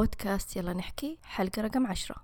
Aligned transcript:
بودكاست 0.00 0.56
يلا 0.56 0.72
نحكي 0.72 1.18
حلقة 1.24 1.62
رقم 1.62 1.86
عشرة. 1.86 2.16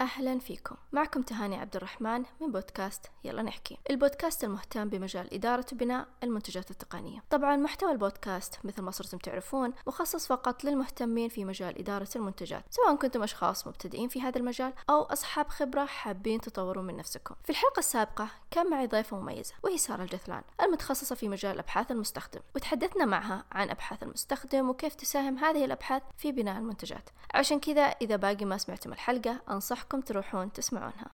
أهلا 0.00 0.38
فيكم. 0.38 0.76
معكم 0.92 1.22
تهاني 1.22 1.56
عبد 1.56 1.76
الرحمن 1.76 2.24
من 2.40 2.52
بودكاست 2.52 3.06
يلا 3.24 3.42
نحكي. 3.42 3.78
البودكاست 3.90 4.44
المهتم 4.44 4.88
بمجال 4.88 5.34
إدارة 5.34 5.66
وبناء 5.72 6.06
المنتجات 6.22 6.70
التقنية. 6.70 7.22
طبعا 7.30 7.56
محتوى 7.56 7.92
البودكاست 7.92 8.58
مثل 8.64 8.82
ما 8.82 8.90
صرتم 8.90 9.18
تعرفون 9.18 9.72
مخصص 9.86 10.26
فقط 10.26 10.64
للمهتمين 10.64 11.28
في 11.28 11.44
مجال 11.44 11.78
إدارة 11.78 12.08
المنتجات 12.16 12.64
سواء 12.70 12.96
كنتم 12.96 13.22
أشخاص 13.22 13.66
مبتدئين 13.66 14.08
في 14.08 14.22
هذا 14.22 14.38
المجال 14.38 14.72
أو 14.90 15.02
أصحاب 15.02 15.48
خبرة 15.48 15.84
حابين 15.84 16.40
تطورون 16.40 16.84
من 16.84 16.96
نفسكم. 16.96 17.34
في 17.44 17.50
الحلقة 17.50 17.78
السابقة 17.78 18.28
كان 18.50 18.70
معي 18.70 18.86
ضيفة 18.86 19.16
مميزة 19.16 19.54
وهي 19.62 19.78
سارة 19.78 20.02
الجثلان 20.02 20.42
المتخصصة 20.62 21.14
في 21.14 21.28
مجال 21.28 21.58
أبحاث 21.58 21.90
المستخدم. 21.90 22.40
وتحدثنا 22.54 23.04
معها 23.04 23.44
عن 23.52 23.70
أبحاث 23.70 24.02
المستخدم 24.02 24.70
وكيف 24.70 24.94
تساهم 24.94 25.38
هذه 25.38 25.64
الأبحاث 25.64 26.02
في 26.16 26.32
بناء 26.32 26.58
المنتجات. 26.58 27.10
عشان 27.34 27.60
كذا 27.60 27.82
إذا 27.82 28.16
باقي 28.16 28.44
ما 28.44 28.58
سمعتم 28.58 28.92
الحلقة 28.92 29.40
أنصحكم 29.84 30.00
تروحون 30.00 30.52
تسمعونها. 30.52 31.10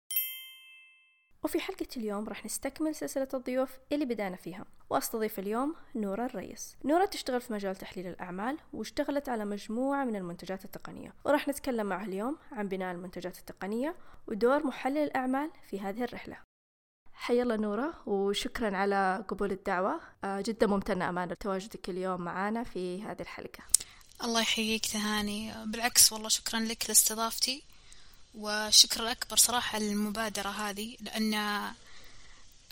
وفي 1.45 1.61
حلقة 1.61 1.87
اليوم 1.97 2.29
راح 2.29 2.45
نستكمل 2.45 2.95
سلسلة 2.95 3.29
الضيوف 3.35 3.71
اللي 3.93 4.05
بدأنا 4.05 4.37
فيها. 4.37 4.65
وأستضيف 4.91 5.39
اليوم 5.39 5.75
نورة 5.95 6.27
الريس. 6.27 6.77
نورة 6.85 7.07
تشتغل 7.07 7.41
في 7.41 7.53
مجال 7.53 7.77
تحليل 7.77 8.07
الأعمال 8.07 8.59
واشتغلت 8.73 9.29
على 9.29 9.45
مجموعة 9.45 10.05
من 10.05 10.17
المنتجات 10.17 10.65
التقنية. 10.65 11.15
وراح 11.25 11.49
نتكلم 11.49 11.87
معها 11.87 12.07
اليوم 12.07 12.39
عن 12.53 12.69
بناء 12.69 12.95
المنتجات 12.95 13.39
التقنية 13.39 13.95
ودور 14.27 14.67
محلل 14.67 14.99
الأعمال 14.99 15.51
في 15.71 15.81
هذه 15.81 16.05
الرحلة. 16.05 16.37
حيا 17.13 17.43
الله 17.43 17.57
نورة 17.57 18.09
وشكرا 18.09 18.77
على 18.77 19.25
قبول 19.29 19.53
الدعوة. 19.53 20.01
آه، 20.25 20.41
جدا 20.41 20.67
ممتنة 20.67 21.09
أمانة 21.09 21.35
تواجدك 21.35 21.91
اليوم 21.91 22.21
معنا 22.21 22.65
في 22.65 23.03
هذه 23.03 23.23
الحلقة. 23.23 23.63
الله 24.25 24.41
يحييك 24.41 24.87
تهاني. 24.87 25.53
بالعكس 25.67 26.13
والله 26.13 26.29
شكرا 26.29 26.61
لك 26.61 26.85
لاستضافتي. 26.89 27.68
والشكر 28.39 29.03
الأكبر 29.03 29.37
صراحة 29.37 29.79
للمبادرة 29.79 30.49
هذه 30.49 30.97
لأن 31.01 31.35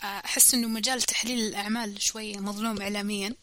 أحس 0.03 0.53
أنه 0.53 0.67
مجال 0.67 1.01
تحليل 1.01 1.39
الأعمال 1.47 2.01
شوية 2.01 2.37
مظلوم 2.37 2.81
إعلاميا 2.81 3.35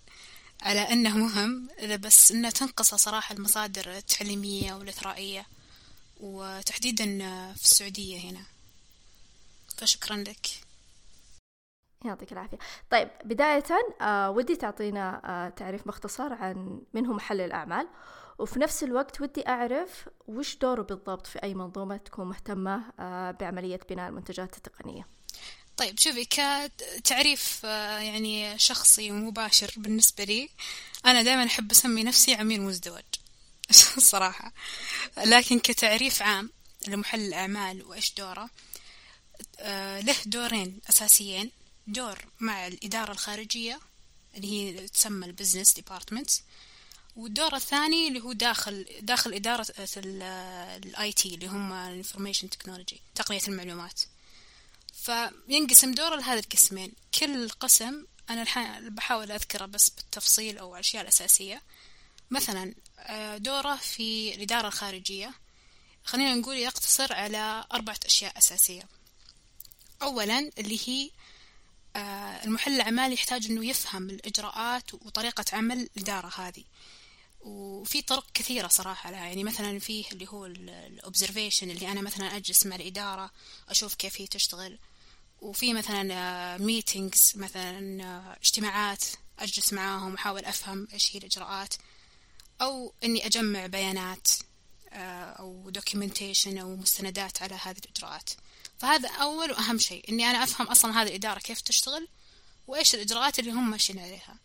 على 0.63 0.81
أنه 0.81 1.17
مهم 1.17 1.69
بس 2.01 2.33
أنه 2.33 2.51
تنقص 2.51 2.95
صراحة 2.95 3.35
المصادر 3.35 3.97
التعليمية 3.97 4.75
والإثرائية 4.75 5.47
وتحديدا 6.21 7.05
في 7.53 7.65
السعودية 7.65 8.31
هنا. 8.31 8.43
فشكرا 9.77 10.17
لك. 10.17 10.47
يعطيك 12.05 12.33
العافية. 12.33 12.59
طيب 12.91 13.09
بداية 13.25 13.65
آه 14.01 14.31
ودي 14.31 14.57
تعطينا 14.57 15.21
آه 15.25 15.49
تعريف 15.49 15.87
مختصر 15.87 16.33
عن 16.33 16.81
من 16.95 17.07
هو 17.07 17.13
محلل 17.13 17.41
الأعمال. 17.41 17.89
وفي 18.39 18.59
نفس 18.59 18.83
الوقت 18.83 19.21
ودي 19.21 19.49
أعرف 19.49 20.09
وش 20.29 20.57
دوره 20.57 20.83
بالضبط 20.83 21.27
في 21.27 21.43
أي 21.43 21.55
منظومة 21.55 21.97
تكون 21.97 22.29
مهتمة 22.29 22.83
آه 23.01 23.31
بعملية 23.31 23.81
بناء 23.91 24.09
المنتجات 24.09 24.57
التقنية. 24.57 25.07
طيب 25.77 25.99
شوفي 25.99 26.25
كتعريف 26.25 27.61
آه 27.65 27.99
يعني 27.99 28.59
شخصي 28.59 29.11
ومباشر 29.11 29.73
بالنسبة 29.77 30.25
لي 30.25 30.49
أنا 31.07 31.23
دائما 31.23 31.45
أحب 31.45 31.71
أسمي 31.71 32.03
نفسي 32.05 32.35
عميل 32.35 32.61
مزدوج 32.61 33.03
صراحة. 33.99 34.53
لكن 35.17 35.59
كتعريف 35.59 36.23
عام 36.23 36.51
لمحلل 36.89 37.29
الأعمال 37.29 37.85
وإيش 37.85 38.15
دوره 38.15 38.51
آه 39.59 40.01
له 40.01 40.17
دورين 40.27 40.81
أساسيين. 40.89 41.51
دور 41.87 42.19
مع 42.41 42.67
الإدارة 42.67 43.13
الخارجية 43.13 43.81
اللي 44.37 44.53
هي 44.53 44.89
تسمى 44.89 45.27
ال 45.27 45.32
business 45.32 45.75
department 45.75 46.31
والدور 47.17 47.57
الثاني 47.57 48.09
اللي 48.09 48.21
هو 48.21 48.33
داخل 48.33 48.87
داخل 49.01 49.35
إدارة 49.35 49.67
ال 49.79 51.13
IT 51.13 51.35
اللي 51.35 51.47
هم 51.47 51.73
ال 51.73 51.79
information 51.79 52.51
technology 52.51 53.01
تقنية 53.15 53.41
المعلومات. 53.49 54.01
فينقسم 54.95 55.95
دوره 55.95 56.17
لهذا 56.17 56.41
القسمين. 56.41 56.93
كل 57.19 57.49
قسم 57.49 58.07
أنا 58.31 58.43
الحين 58.43 58.89
بحاول 58.89 59.33
أذكره 59.33 59.67
بس 59.67 59.89
بالتفصيل 59.89 60.59
أو 60.59 60.75
الأشياء 60.75 61.03
الأساسية. 61.03 61.63
مثلا 62.31 62.75
دوره 63.39 63.77
في 63.77 64.35
الإدارة 64.35 64.67
الخارجية. 64.67 65.35
خلينا 66.05 66.35
نقول 66.35 66.57
يقتصر 66.57 67.13
على 67.13 67.65
أربعة 67.73 68.01
أشياء 68.07 68.39
أساسية. 68.39 68.89
أولا 70.03 70.51
اللي 70.59 70.81
هي 70.87 71.11
المحلل 72.45 72.75
الأعمال 72.75 73.13
يحتاج 73.13 73.47
أنه 73.47 73.67
يفهم 73.67 74.11
الإجراءات 74.11 74.95
وطريقة 74.95 75.45
عمل 75.53 75.79
الإدارة 75.97 76.33
هذه. 76.37 76.65
وفي 77.45 78.03
طرق 78.03 78.27
كثيرة 78.35 78.69
صراحة 78.69 79.11
لها. 79.11 79.27
يعني 79.27 79.45
مثلا 79.45 79.79
فيه 79.79 80.05
اللي 80.13 80.27
هو 80.29 80.47
ال 80.47 80.57
observation 80.57 81.71
اللي 81.71 81.93
أنا 81.93 82.01
مثلا 82.01 82.37
أجلس 82.37 82.67
مع 82.67 82.77
الإدارة 82.77 83.31
أشوف 83.69 83.95
كيف 83.95 84.21
هي 84.21 84.27
تشتغل. 84.27 84.79
وفي 85.41 85.75
مثلا 85.75 86.59
meetings 86.59 87.33
مثلا 87.37 88.37
اجتماعات 88.43 89.05
أجلس 89.39 89.73
معاهم 89.73 90.15
أحاول 90.15 90.45
أفهم 90.45 90.89
إيش 90.93 91.17
هي 91.17 91.19
الإجراءات. 91.19 91.75
أو 92.61 92.93
إني 93.05 93.27
أجمع 93.27 93.67
بيانات 93.67 94.29
أو 94.93 95.71
دوكيومنتيشن 95.71 96.59
أو 96.59 96.77
مستندات 96.77 97.43
على 97.43 97.55
هذه 97.55 97.79
الإجراءات. 97.85 98.31
فهذا 98.79 99.09
أول 99.09 99.51
وأهم 99.51 99.79
شيء 99.79 100.09
إني 100.09 100.31
أنا 100.31 100.43
أفهم 100.45 100.67
أصلا 100.67 101.03
هذه 101.03 101.09
الإدارة 101.09 101.39
كيف 101.39 101.61
تشتغل 101.61 102.09
وإيش 102.67 102.95
الإجراءات 102.95 103.39
اللي 103.39 103.51
هم 103.51 103.71
ماشيين 103.71 103.99
عليها. 103.99 104.39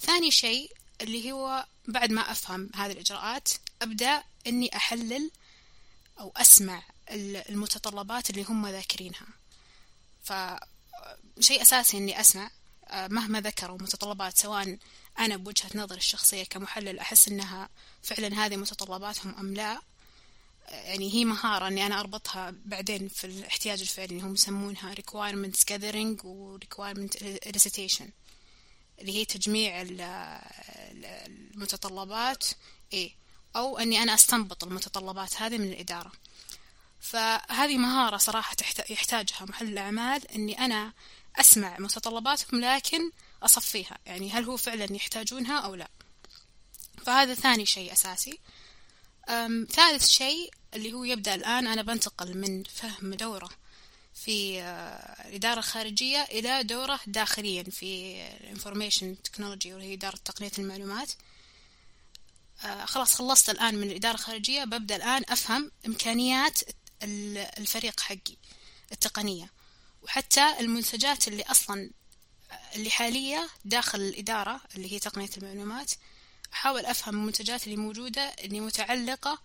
ثاني 0.00 0.30
شيء 0.30 0.72
اللي 1.00 1.32
هو 1.32 1.66
بعد 1.88 2.12
ما 2.12 2.30
أفهم 2.30 2.70
هذه 2.74 2.92
الإجراءات 2.92 3.48
أبدأ 3.82 4.22
إني 4.46 4.76
أحلل 4.76 5.30
أو 6.20 6.32
أسمع 6.36 6.82
المتطلبات 7.10 8.30
اللي 8.30 8.44
هم 8.44 8.66
ذاكرينها. 8.66 9.26
فشيء 10.24 11.62
أساسي 11.62 11.96
إني 11.96 12.20
أسمع 12.20 12.50
مهما 12.92 13.40
ذكروا 13.40 13.78
متطلبات 13.78 14.38
سواء 14.38 14.78
أنا 15.18 15.36
بوجهة 15.36 15.70
نظري 15.74 15.98
الشخصية 15.98 16.44
كمحلل 16.44 16.98
أحس 16.98 17.28
إنها 17.28 17.68
فعلا 18.02 18.46
هذه 18.46 18.56
متطلباتهم 18.56 19.34
أم 19.34 19.54
لا. 19.54 19.80
يعني 20.68 21.14
هي 21.14 21.24
مهارة 21.24 21.68
إني 21.68 21.86
أنا 21.86 22.00
أربطها 22.00 22.54
بعدين 22.64 23.08
في 23.08 23.26
الاحتياج 23.26 23.80
الفعلي 23.80 24.20
هم 24.20 24.34
يسمونها 24.34 24.94
requirements 24.94 25.60
gathering 25.72 26.24
و 26.24 26.58
requirement 26.58 27.16
elicitation. 27.48 28.04
اللي 29.00 29.12
هي 29.12 29.24
تجميع 29.24 29.86
المتطلبات. 31.26 32.44
إيه. 32.92 33.10
أو 33.56 33.78
أني 33.78 34.02
أنا 34.02 34.14
أستنبط 34.14 34.64
المتطلبات 34.64 35.42
هذه 35.42 35.58
من 35.58 35.72
الإدارة. 35.72 36.12
فهذه 37.00 37.78
مهارة 37.78 38.16
صراحة 38.16 38.56
يحتاجها 38.90 39.44
محلل 39.44 39.68
الأعمال 39.68 40.30
أني 40.30 40.58
أنا 40.58 40.92
أسمع 41.36 41.78
متطلباتهم 41.78 42.60
لكن 42.60 43.10
أصفيها. 43.42 43.98
يعني 44.06 44.30
هل 44.30 44.44
هو 44.44 44.56
فعلا 44.56 44.94
يحتاجونها 44.94 45.58
أو 45.58 45.74
لا. 45.74 45.88
فهذا 47.06 47.34
ثاني 47.34 47.66
شيء 47.66 47.92
أساسي. 47.92 48.38
ثالث 49.70 50.06
شيء 50.06 50.50
اللي 50.74 50.92
هو 50.92 51.04
يبدأ 51.04 51.34
الآن 51.34 51.66
أنا 51.66 51.82
بنتقل 51.82 52.38
من 52.38 52.62
فهم 52.62 53.14
دوره 53.14 53.50
في 54.24 54.60
الإدارة 55.28 55.58
الخارجية 55.58 56.22
إلى 56.22 56.62
دوره 56.62 57.00
داخليا 57.06 57.62
في 57.62 58.20
ال 58.40 58.47
information 58.47 59.22
technology 59.22 59.74
وهي 59.74 59.94
إدارة 59.94 60.16
تقنية 60.24 60.50
المعلومات. 60.58 61.12
خلاص 62.84 63.14
خلصت 63.14 63.50
الآن 63.50 63.74
من 63.74 63.90
الإدارة 63.90 64.14
الخارجية 64.14 64.64
ببدأ 64.64 64.96
الآن 64.96 65.22
أفهم 65.28 65.70
إمكانيات 65.86 66.60
الفريق 67.58 68.00
حقي 68.00 68.36
التقنية 68.92 69.50
وحتى 70.02 70.60
المنتجات 70.60 71.28
اللي 71.28 71.42
أصلا 71.42 71.90
اللي 72.74 72.90
حالية 72.90 73.48
داخل 73.64 74.00
الإدارة 74.00 74.60
اللي 74.76 74.92
هي 74.92 74.98
تقنية 74.98 75.30
المعلومات. 75.36 75.92
أحاول 76.52 76.86
أفهم 76.86 77.14
المنتجات 77.14 77.64
اللي 77.64 77.76
موجودة 77.76 78.22
اللي 78.22 78.60
متعلقة 78.60 79.38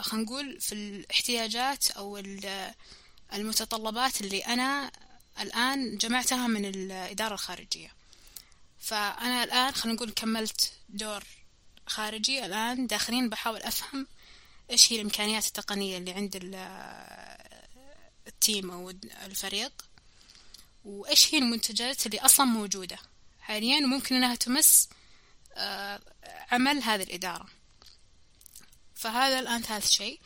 خلينا 0.00 0.26
نقول 0.26 0.60
في 0.60 0.72
الاحتياجات 0.72 1.90
أو 1.90 2.18
المتطلبات 3.32 4.20
اللي 4.20 4.38
أنا 4.40 4.90
الآن 5.40 5.98
جمعتها 5.98 6.46
من 6.46 6.64
الإدارة 6.64 7.34
الخارجية. 7.34 7.92
فأنا 8.78 9.44
الآن 9.44 9.74
خلينا 9.74 9.96
نقول 9.96 10.10
كملت 10.10 10.72
دور 10.88 11.24
خارجي 11.86 12.46
الآن. 12.46 12.86
داخلين 12.86 13.28
بحاول 13.28 13.62
أفهم 13.62 14.06
إيش 14.70 14.92
هي 14.92 14.96
الإمكانيات 14.96 15.46
التقنية 15.46 15.98
اللي 15.98 16.12
عند 16.12 16.36
التيم 18.26 18.70
أو 18.70 18.90
الفريق 19.24 19.72
وإيش 20.84 21.34
هي 21.34 21.38
المنتجات 21.38 22.06
اللي 22.06 22.20
أصلا 22.20 22.46
موجودة 22.46 22.98
حاليا 23.40 23.78
وممكن 23.78 24.14
أنها 24.14 24.34
تمس 24.34 24.88
عمل 26.52 26.82
هذه 26.82 27.02
الإدارة. 27.02 27.46
فهذا 28.94 29.38
الآن 29.38 29.62
ثالث 29.62 29.88
شيء. 29.88 30.20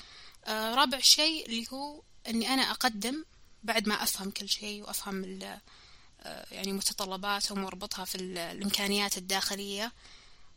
رابع 0.49 1.00
شيء 1.00 1.47
اللي 1.47 1.67
هو 1.73 2.02
أني 2.30 2.48
أنا 2.48 2.70
أقدم 2.70 3.24
بعد 3.62 3.88
ما 3.88 4.02
أفهم 4.02 4.30
كل 4.30 4.48
شيء 4.48 4.82
وأفهم 4.82 5.24
يعني 6.50 6.72
متطلباتهم 6.72 7.64
وأربطها 7.64 8.04
في 8.04 8.14
الإمكانيات 8.14 9.18
الداخلية 9.18 9.92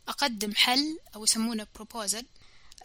أقدم 0.08 0.54
حل 0.54 0.98
أو 1.14 1.24
يسمونه 1.24 1.66
proposal 1.78 2.24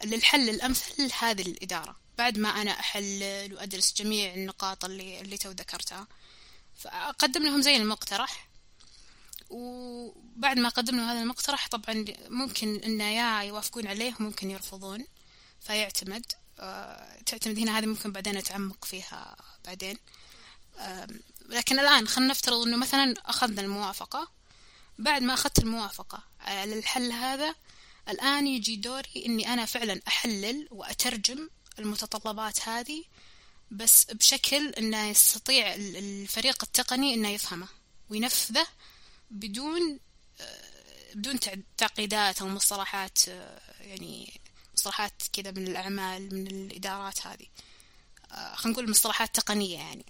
للحل 0.04 0.48
الأمثل 0.48 1.10
هذه 1.20 1.42
الإدارة. 1.42 1.96
بعد 2.18 2.38
ما 2.38 2.48
أنا 2.48 2.70
أحلل 2.70 3.54
وأدرس 3.54 3.94
جميع 3.96 4.34
النقاط 4.34 4.84
اللي 4.84 5.20
اللي 5.20 5.38
تو 5.38 5.50
ذكرتها 5.50 6.06
فأقدم 6.78 7.42
لهم 7.42 7.62
زي 7.62 7.76
المقترح. 7.76 8.48
وبعد 9.50 10.58
ما 10.58 10.68
أقدم 10.68 10.96
لهم 10.96 11.08
هذا 11.08 11.22
المقترح 11.22 11.68
طبعا 11.68 12.04
ممكن 12.28 12.76
إنه 12.76 13.04
يا 13.04 13.42
يوافقون 13.42 13.86
عليه 13.86 14.14
ممكن 14.20 14.50
يرفضون 14.50 15.06
فيعتمد. 15.60 16.24
آه، 16.32 16.39
تعتمد 17.26 17.58
هنا 17.58 17.78
هذه 17.78 17.86
ممكن 17.86 18.12
بعدين 18.12 18.36
أتعمق 18.36 18.84
فيها 18.84 19.36
بعدين. 19.64 19.96
لكن 21.48 21.78
الآن 21.78 22.08
خلينا 22.08 22.30
نفترض 22.30 22.66
إنه 22.66 22.76
مثلا 22.76 23.14
أخذنا 23.26 23.60
الموافقة. 23.60 24.28
بعد 24.98 25.22
ما 25.22 25.34
أخذت 25.34 25.58
الموافقة 25.58 26.22
على 26.40 26.78
الحل 26.78 27.12
هذا 27.12 27.54
الآن 28.08 28.46
يجي 28.46 28.76
دوري 28.76 29.24
إني 29.26 29.52
أنا 29.52 29.64
فعلا 29.64 30.00
أحلل 30.08 30.68
وأترجم 30.70 31.48
المتطلبات 31.78 32.68
هذه 32.68 33.04
بس 33.70 34.04
بشكل 34.04 34.68
إنه 34.68 35.06
يستطيع 35.06 35.74
الفريق 35.74 36.64
التقني 36.64 37.14
إنه 37.14 37.28
يفهمه 37.28 37.68
وينفذه 38.10 38.66
بدون 39.30 39.98
آه، 40.40 41.14
بدون 41.14 41.40
تعقيدات 41.76 42.42
أو 42.42 42.48
مصطلحات 42.48 43.28
آه، 43.28 43.60
يعني 43.80 44.40
مصطلحات 44.80 45.22
كذا 45.32 45.50
من 45.50 45.68
الأعمال 45.68 46.34
من 46.34 46.46
الإدارات 46.46 47.26
هذه. 47.26 47.46
آه، 48.32 48.54
خلينا 48.54 48.78
نقول 48.78 48.90
مصطلحات 48.90 49.34
تقنية 49.34 49.78
يعني. 49.78 50.04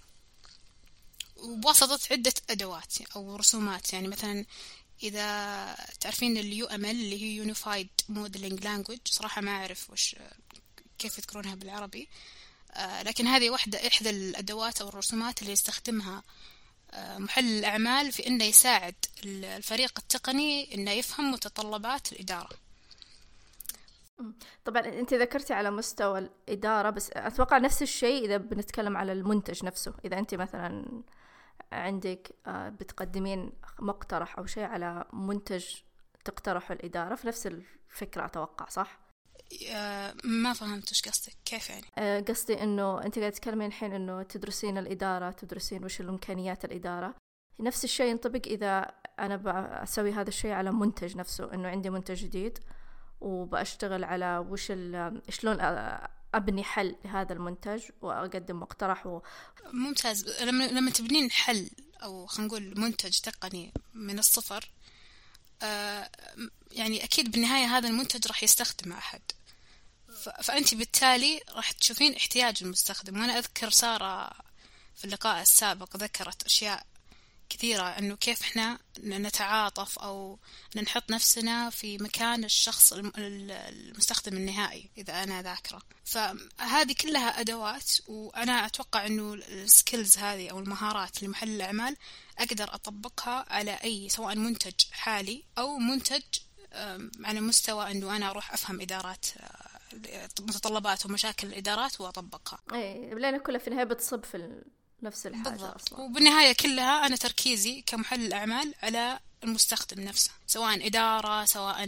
وبواسطة 1.37 1.99
عدة 2.11 2.33
أدوات 2.49 2.93
أو 3.15 3.35
رسومات 3.35 3.93
يعني. 3.93 4.07
مثلا 4.07 4.45
إذا 5.03 5.75
تعرفين 5.99 6.37
ال 6.37 6.75
اللي 6.85 7.21
هي 7.21 7.35
Unified 7.35 7.87
Modeling 8.09 8.63
Language 8.63 8.97
صراحة 9.05 9.41
ما 9.41 9.51
أعرف 9.51 9.89
وش 9.89 10.15
كيف 10.99 11.17
يذكرونها 11.17 11.55
بالعربي. 11.55 12.07
آه، 12.71 13.03
لكن 13.03 13.27
هذه 13.27 13.49
واحدة 13.49 13.87
إحدى 13.87 14.09
الأدوات 14.09 14.81
أو 14.81 14.89
الرسومات 14.89 15.41
اللي 15.41 15.53
يستخدمها 15.53 16.23
آه، 16.91 17.17
محلل 17.17 17.59
الأعمال 17.59 18.11
في 18.11 18.27
إنه 18.27 18.45
يساعد 18.45 18.95
الفريق 19.25 19.93
التقني 19.97 20.75
إنه 20.75 20.91
يفهم 20.91 21.31
متطلبات 21.31 22.11
الإدارة. 22.11 22.70
طبعا 24.65 24.81
أنت 24.81 25.13
ذكرتي 25.13 25.53
على 25.53 25.71
مستوى 25.71 26.19
الإدارة 26.19 26.89
بس 26.89 27.11
أتوقع 27.13 27.57
نفس 27.57 27.81
الشيء 27.81 28.25
إذا 28.25 28.37
بنتكلم 28.37 28.97
على 28.97 29.11
المنتج 29.11 29.65
نفسه. 29.65 29.93
إذا 30.05 30.19
أنت 30.19 30.35
مثلا 30.35 31.01
عندك 31.71 32.35
آه، 32.47 32.69
بتقدمين 32.69 33.51
مقترح 33.79 34.37
أو 34.37 34.45
شيء 34.45 34.63
على 34.63 35.05
منتج 35.13 35.65
تقترحه 36.25 36.73
الإدارة 36.73 37.15
في 37.15 37.27
نفس 37.27 37.47
الفكرة 37.47 38.25
أتوقع 38.25 38.65
صح؟ 38.69 38.99
ما 40.23 40.53
فهمت 40.53 40.89
إيش 40.89 41.01
قصدك. 41.01 41.33
كيف 41.45 41.69
يعني؟ 41.69 41.85
آه، 41.97 42.19
قصدي 42.19 42.63
إنه 42.63 43.03
أنت 43.03 43.19
قاعد 43.19 43.31
تتكلمين 43.31 43.67
الحين 43.67 43.93
إنه 43.93 44.23
تدرسين 44.23 44.77
الإدارة 44.77 45.31
تدرسين 45.31 45.85
وش 45.85 46.01
الإمكانيات 46.01 46.65
الإدارة. 46.65 47.15
نفس 47.59 47.83
الشيء 47.83 48.05
ينطبق 48.05 48.41
إذا 48.47 48.79
أنا 49.19 49.35
بسوي 49.35 50.11
هذا 50.11 50.29
الشيء 50.29 50.51
على 50.51 50.71
منتج 50.71 51.17
نفسه 51.17 51.53
إنه 51.53 51.67
عندي 51.67 51.89
منتج 51.89 52.15
جديد. 52.15 52.59
وبأشتغل 53.21 54.03
على 54.03 54.37
وش 54.37 54.67
شلون 55.29 55.57
أبني 56.33 56.63
حل 56.63 56.95
لهذا 57.05 57.33
المنتج 57.33 57.83
وأقدم 58.01 58.59
مقترح 58.59 59.07
و... 59.07 59.21
ممتاز. 59.73 60.41
لما 60.41 60.63
لما 60.63 60.91
تبنين 60.91 61.31
حل 61.31 61.69
أو 62.03 62.25
خلينا 62.25 62.47
نقول 62.47 62.79
منتج 62.79 63.19
تقني 63.19 63.73
من 63.93 64.19
الصفر 64.19 64.71
آه 65.61 66.09
يعني 66.71 67.03
أكيد 67.03 67.31
بالنهاية 67.31 67.77
هذا 67.77 67.87
المنتج 67.87 68.27
راح 68.27 68.43
يستخدمه 68.43 68.97
أحد. 68.97 69.21
فأنت 70.43 70.75
بالتالي 70.75 71.41
راح 71.49 71.71
تشوفين 71.71 72.15
احتياج 72.15 72.57
المستخدم. 72.61 73.19
وأنا 73.19 73.37
أذكر 73.37 73.69
سارة 73.69 74.31
في 74.95 75.05
اللقاء 75.05 75.41
السابق 75.41 75.97
ذكرت 75.97 76.43
أشياء 76.43 76.85
كثيرة 77.51 77.83
أنه 77.83 78.15
كيف 78.15 78.41
إحنا 78.41 78.79
نتعاطف 78.99 79.99
أو 79.99 80.39
نحط 80.75 81.11
نفسنا 81.11 81.69
في 81.69 81.97
مكان 81.97 82.43
الشخص 82.43 82.93
المستخدم 82.93 84.37
النهائي 84.37 84.89
إذا 84.97 85.23
أنا 85.23 85.41
ذاكرة 85.41 85.81
فهذه 86.05 86.95
كلها 87.01 87.39
أدوات 87.39 87.89
وأنا 88.07 88.65
أتوقع 88.65 89.05
أنه 89.05 89.33
السكيلز 89.33 90.17
هذه 90.17 90.49
أو 90.49 90.59
المهارات 90.59 91.23
لمحل 91.23 91.49
الأعمال 91.49 91.95
أقدر 92.39 92.75
أطبقها 92.75 93.45
على 93.49 93.71
أي 93.71 94.09
سواء 94.09 94.35
منتج 94.35 94.73
حالي 94.91 95.43
أو 95.57 95.77
منتج 95.77 96.23
على 97.23 97.41
مستوى 97.41 97.91
أنه 97.91 98.15
أنا 98.15 98.29
أروح 98.29 98.53
أفهم 98.53 98.81
إدارات 98.81 99.25
متطلبات 100.39 101.05
ومشاكل 101.05 101.47
الإدارات 101.47 102.01
وأطبقها. 102.01 102.59
إيه 102.73 103.13
لأن 103.13 103.37
كلها 103.37 103.59
في 103.59 103.67
النهاية 103.67 103.85
بتصب 103.85 104.23
في 104.23 104.61
نفس 105.03 105.27
الحاجة 105.27 105.49
بالضبط. 105.49 105.75
أصلا 105.75 105.99
وبالنهاية 105.99 106.53
كلها 106.53 107.05
أنا 107.05 107.15
تركيزي 107.15 107.81
كمحلل 107.81 108.33
أعمال 108.33 108.73
على 108.83 109.19
المستخدم 109.43 110.03
نفسه 110.03 110.31
سواء 110.47 110.87
إدارة 110.87 111.45
سواء 111.45 111.85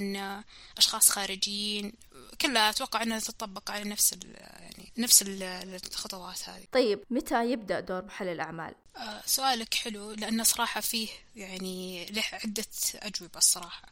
أشخاص 0.77 1.09
خارجيين 1.09 1.93
كلها 2.41 2.69
أتوقع 2.69 3.03
أنها 3.03 3.19
تطبق 3.19 3.71
على 3.71 3.89
نفس 3.89 4.15
يعني 4.25 4.91
نفس 4.97 5.23
الخطوات 5.27 6.49
هذه 6.49 6.63
طيب 6.71 7.03
متى 7.09 7.51
يبدأ 7.51 7.79
دور 7.79 8.05
محلل 8.05 8.29
الأعمال؟ 8.29 8.75
آه 8.97 9.21
سؤالك 9.25 9.73
حلو 9.73 10.11
لأن 10.11 10.43
صراحة 10.43 10.81
فيه 10.81 11.07
يعني 11.35 12.05
له 12.05 12.23
عدة 12.31 12.65
أجوبة 12.95 13.37
الصراحة 13.37 13.87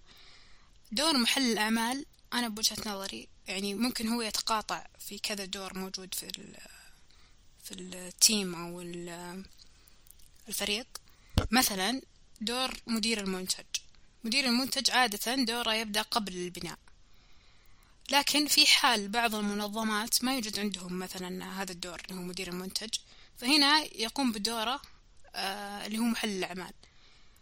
دور 0.91 1.17
محلل 1.17 1.51
الأعمال 1.51 2.05
أنا 2.33 2.47
بوجهة 2.47 2.77
نظري 2.85 3.27
يعني 3.47 3.73
ممكن 3.73 4.07
هو 4.07 4.21
يتقاطع 4.21 4.85
في 4.99 5.19
كذا 5.19 5.45
دور 5.45 5.77
موجود 5.77 6.13
في 6.13 6.55
في 7.63 7.71
التيم 7.73 8.55
أو 8.55 8.81
الفريق. 10.47 10.87
مثلا 11.51 12.01
دور 12.41 12.73
مدير 12.87 13.21
المنتج. 13.21 13.65
مدير 14.23 14.45
المنتج 14.45 14.91
عادة 14.91 15.35
دوره 15.35 15.73
يبدأ 15.73 16.01
قبل 16.01 16.33
البناء. 16.37 16.77
لكن 18.09 18.47
في 18.47 18.67
حال 18.67 19.07
بعض 19.07 19.35
المنظمات 19.35 20.23
ما 20.23 20.35
يوجد 20.35 20.59
عندهم 20.59 20.99
مثلا 20.99 21.61
هذا 21.61 21.71
الدور 21.71 22.01
اللي 22.01 22.19
هو 22.19 22.23
مدير 22.23 22.47
المنتج 22.47 22.89
فهنا 23.37 23.83
يقوم 23.95 24.31
بدوره 24.31 24.81
آه 25.35 25.85
اللي 25.85 25.97
هو 25.99 26.03
محل 26.03 26.29
الأعمال. 26.29 26.73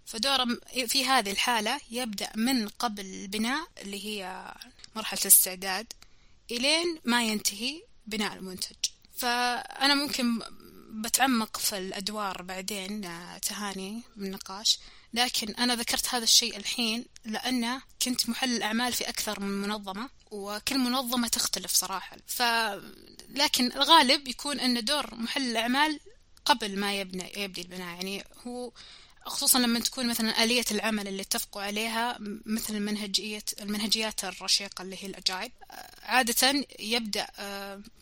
فدوره 0.06 0.48
في 0.88 1.06
هذه 1.06 1.32
الحالة 1.32 1.80
يبدأ 1.92 2.30
من 2.36 2.68
قبل 2.68 3.06
البناء 3.06 3.68
اللي 3.82 4.06
هي 4.06 4.54
مرحلة 4.96 5.20
الاستعداد 5.22 5.94
إلين 6.52 7.00
ما 7.06 7.24
ينتهي 7.24 7.84
بناء 8.08 8.34
المنتج. 8.34 8.76
فأنا 9.20 9.96
ممكن 9.96 10.40
بتعمق 10.90 11.58
في 11.58 11.78
الأدوار 11.78 12.42
بعدين 12.42 13.06
آه، 13.06 13.38
تهاني 13.38 14.02
بالنقاش 14.16 14.80
لكن 15.14 15.56
أنا 15.56 15.76
ذكرت 15.76 16.08
هذا 16.14 16.24
الشيء 16.24 16.58
الحين 16.58 17.06
لأن 17.26 17.82
كنت 18.02 18.30
محلل 18.30 18.64
أعمال 18.64 18.94
في 18.94 19.10
أكثر 19.10 19.40
من 19.40 19.62
منظمة 19.62 20.10
وكل 20.32 20.78
منظمة 20.78 21.28
تختلف 21.28 21.74
صراحة. 21.74 22.18
ف 22.28 22.42
لكن 23.30 23.72
الغالب 23.72 24.28
يكون 24.28 24.60
أن 24.60 24.86
دور 24.86 25.16
محلل 25.16 25.52
الأعمال 25.52 26.00
قبل 26.46 26.80
ما 26.80 27.00
يبنى 27.00 27.32
يبدي 27.38 27.62
البناء. 27.62 27.96
يعني 27.96 28.24
هو 28.48 28.72
خصوصا 29.30 29.60
لما 29.60 29.80
تكون 29.80 30.08
مثلا 30.08 30.44
آلية 30.44 30.66
العمل 30.72 31.08
اللي 31.08 31.22
اتفقوا 31.22 31.62
عليها 31.62 32.18
مثل 32.46 32.76
المنهجية 32.76 33.44
المنهجيات 33.62 34.24
الرشيقة 34.24 34.82
اللي 34.82 34.96
هي 34.96 35.08
الأجايب. 35.08 35.52
عادة 36.04 36.66
يبدأ 36.80 37.28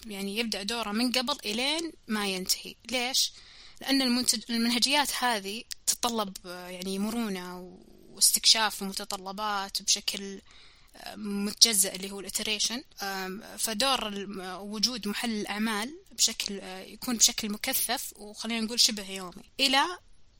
يعني 0.05 0.37
يبدأ 0.37 0.63
دوره 0.63 0.91
من 0.91 1.11
قبل 1.11 1.37
إلين 1.45 1.91
ما 2.07 2.27
ينتهي. 2.27 2.75
ليش؟ 2.91 3.33
لأن 3.81 4.01
المنتج 4.01 4.41
المنهجيات 4.49 5.11
هذه 5.23 5.63
تتطلب 5.87 6.37
يعني 6.45 6.99
مرونة 6.99 7.77
واستكشاف 8.09 8.81
ومتطلبات 8.81 9.81
بشكل 9.81 10.41
متجزأ 11.15 11.95
اللي 11.95 12.11
هو 12.11 12.19
الإتريشن. 12.19 12.83
فدور 13.57 14.13
وجود 14.61 15.07
محل 15.07 15.31
الأعمال 15.31 15.99
بشكل 16.11 16.59
يكون 16.63 17.17
بشكل 17.17 17.49
مكثف 17.49 18.13
وخلينا 18.15 18.61
نقول 18.61 18.79
شبه 18.79 19.11
يومي. 19.11 19.43
إلى 19.59 19.83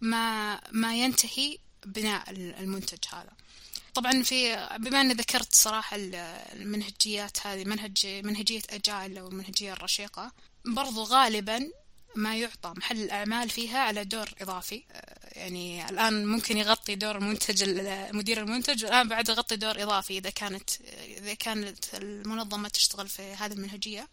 ما 0.01 0.60
ما 0.72 0.96
ينتهي 0.96 1.58
بناء 1.86 2.30
المنتج 2.32 3.00
هذا. 3.13 3.32
طبعا 3.96 4.24
في 4.24 4.68
بما 4.80 5.01
أني 5.01 5.13
ذكرت 5.13 5.56
صراحة 5.56 5.98
المنهجيات 6.54 7.48
هذه 7.48 7.63
منهج 7.63 8.06
منهجية 8.06 8.62
أجايل 8.70 9.18
أو 9.18 9.27
المنهجيه 9.27 9.74
الرشيقة 9.74 10.32
برضو 10.66 11.04
غالبا 11.04 11.72
ما 12.16 12.38
يعطى 12.38 12.74
محل 12.77 13.01
الأعمال 13.01 13.50
فيها 13.50 13.80
على 13.80 14.06
دور 14.06 14.30
إضافي. 14.42 14.84
يعني 15.32 15.89
الآن 15.89 16.25
ممكن 16.25 16.58
يغطي 16.58 16.96
دور 16.96 17.18
المنتج 17.18 17.70
مدير 18.16 18.42
المنتج 18.42 18.86
والآن 18.86 19.08
بعد 19.08 19.30
يغطي 19.30 19.56
دور 19.56 19.84
إضافي 19.84 20.18
إذا 20.18 20.30
كانت 20.30 20.70
إذا 21.18 21.34
كانت 21.34 21.86
المنظمة 21.94 22.70
تشتغل 22.70 23.08
في 23.08 23.22
هذه 23.22 23.54
المنهجية. 23.54 24.08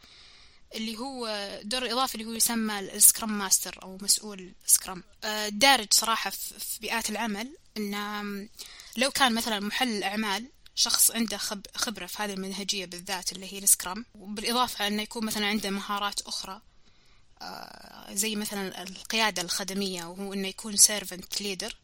اللي 0.74 0.98
هو 0.98 1.50
دور 1.62 1.92
إضافي 1.92 2.14
اللي 2.14 2.24
هو 2.26 2.32
يسمى 2.32 2.78
ال 2.78 2.88
Scrum 2.88 3.38
Master 3.38 3.78
أو 3.82 3.98
مسؤول 4.02 4.52
Scrum 4.66 5.04
آه، 5.24 5.48
دارج 5.48 5.86
صراحة 5.90 6.30
في 6.30 6.80
بيئات 6.80 7.10
العمل 7.10 7.56
إن 7.76 8.48
لو 8.96 9.10
كان 9.10 9.34
مثلا 9.34 9.60
محلل 9.60 9.88
الأعمال 9.88 10.50
شخص 10.74 11.10
عنده 11.10 11.38
خبرة 11.74 12.06
في 12.06 12.22
هذه 12.22 12.32
المنهجية 12.32 12.86
بالذات 12.86 13.32
اللي 13.32 13.52
هي 13.52 13.58
ال 13.58 13.66
Scrum 13.66 14.04
وبالإضافة 14.14 14.86
أنه 14.86 15.02
يكون 15.02 15.24
مثلا 15.26 15.46
عنده 15.46 15.70
مهارات 15.70 16.20
أخرى 16.20 16.60
آه، 17.42 18.14
زي 18.14 18.36
مثلا 18.36 18.82
القيادة 18.82 19.42
الخدمية 19.42 20.04
وهو 20.04 20.32
أنه 20.32 20.48
يكون 20.48 20.76
servant 20.76 21.40
leader 21.40 21.76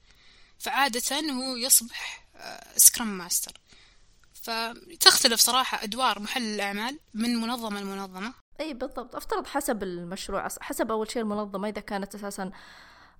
فعادة 0.58 1.20
هو 1.30 1.56
يصبح 1.56 2.20
Scrum 2.76 3.18
Master. 3.18 3.52
فتختلف 4.42 5.40
صراحة 5.40 5.82
أدوار 5.82 6.18
محلل 6.18 6.42
الأعمال 6.42 6.98
من 7.14 7.36
منظمة 7.36 7.80
لمنظمة. 7.80 8.34
أي 8.60 8.74
بالضبط. 8.74 9.16
أفترض 9.16 9.46
حسب 9.46 9.82
المشروع 9.82 10.48
حسب 10.60 10.90
أول 10.90 11.10
شيء 11.10 11.22
المنظمة 11.22 11.68
إذا 11.68 11.80
كانت 11.80 12.14
أساسا 12.14 12.50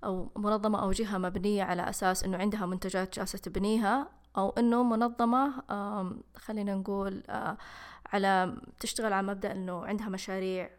أو 0.03 0.31
منظمة 0.35 0.83
أو 0.83 0.91
جهة 0.91 1.17
مبنية 1.17 1.63
على 1.63 1.89
أساس 1.89 2.23
إنه 2.23 2.37
عندها 2.37 2.65
منتجات 2.65 3.15
جالسة 3.15 3.37
تبنيها 3.37 4.09
أو 4.37 4.49
إنه 4.49 4.83
منظمة 4.83 5.63
خلينا 6.35 6.75
نقول 6.75 7.23
على 8.13 8.57
تشتغل 8.79 9.13
على 9.13 9.27
مبدأ 9.27 9.51
إنه 9.51 9.85
عندها 9.85 10.09
مشاريع 10.09 10.69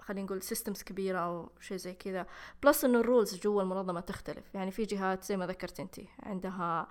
خلينا 0.00 0.26
نقول 0.26 0.42
systems 0.42 0.82
كبيرة 0.82 1.18
أو 1.18 1.50
شيء 1.60 1.76
زي 1.76 1.94
كذا. 1.94 2.26
plus 2.62 2.84
إنه 2.84 3.00
ال 3.00 3.07
roles 3.07 3.40
جوا 3.40 3.62
المنظمة 3.62 4.00
تختلف. 4.00 4.54
يعني 4.54 4.70
في 4.70 4.84
جهات 4.84 5.24
زي 5.24 5.36
ما 5.36 5.46
ذكرت 5.46 5.80
أنت 5.80 6.00
عندها 6.22 6.88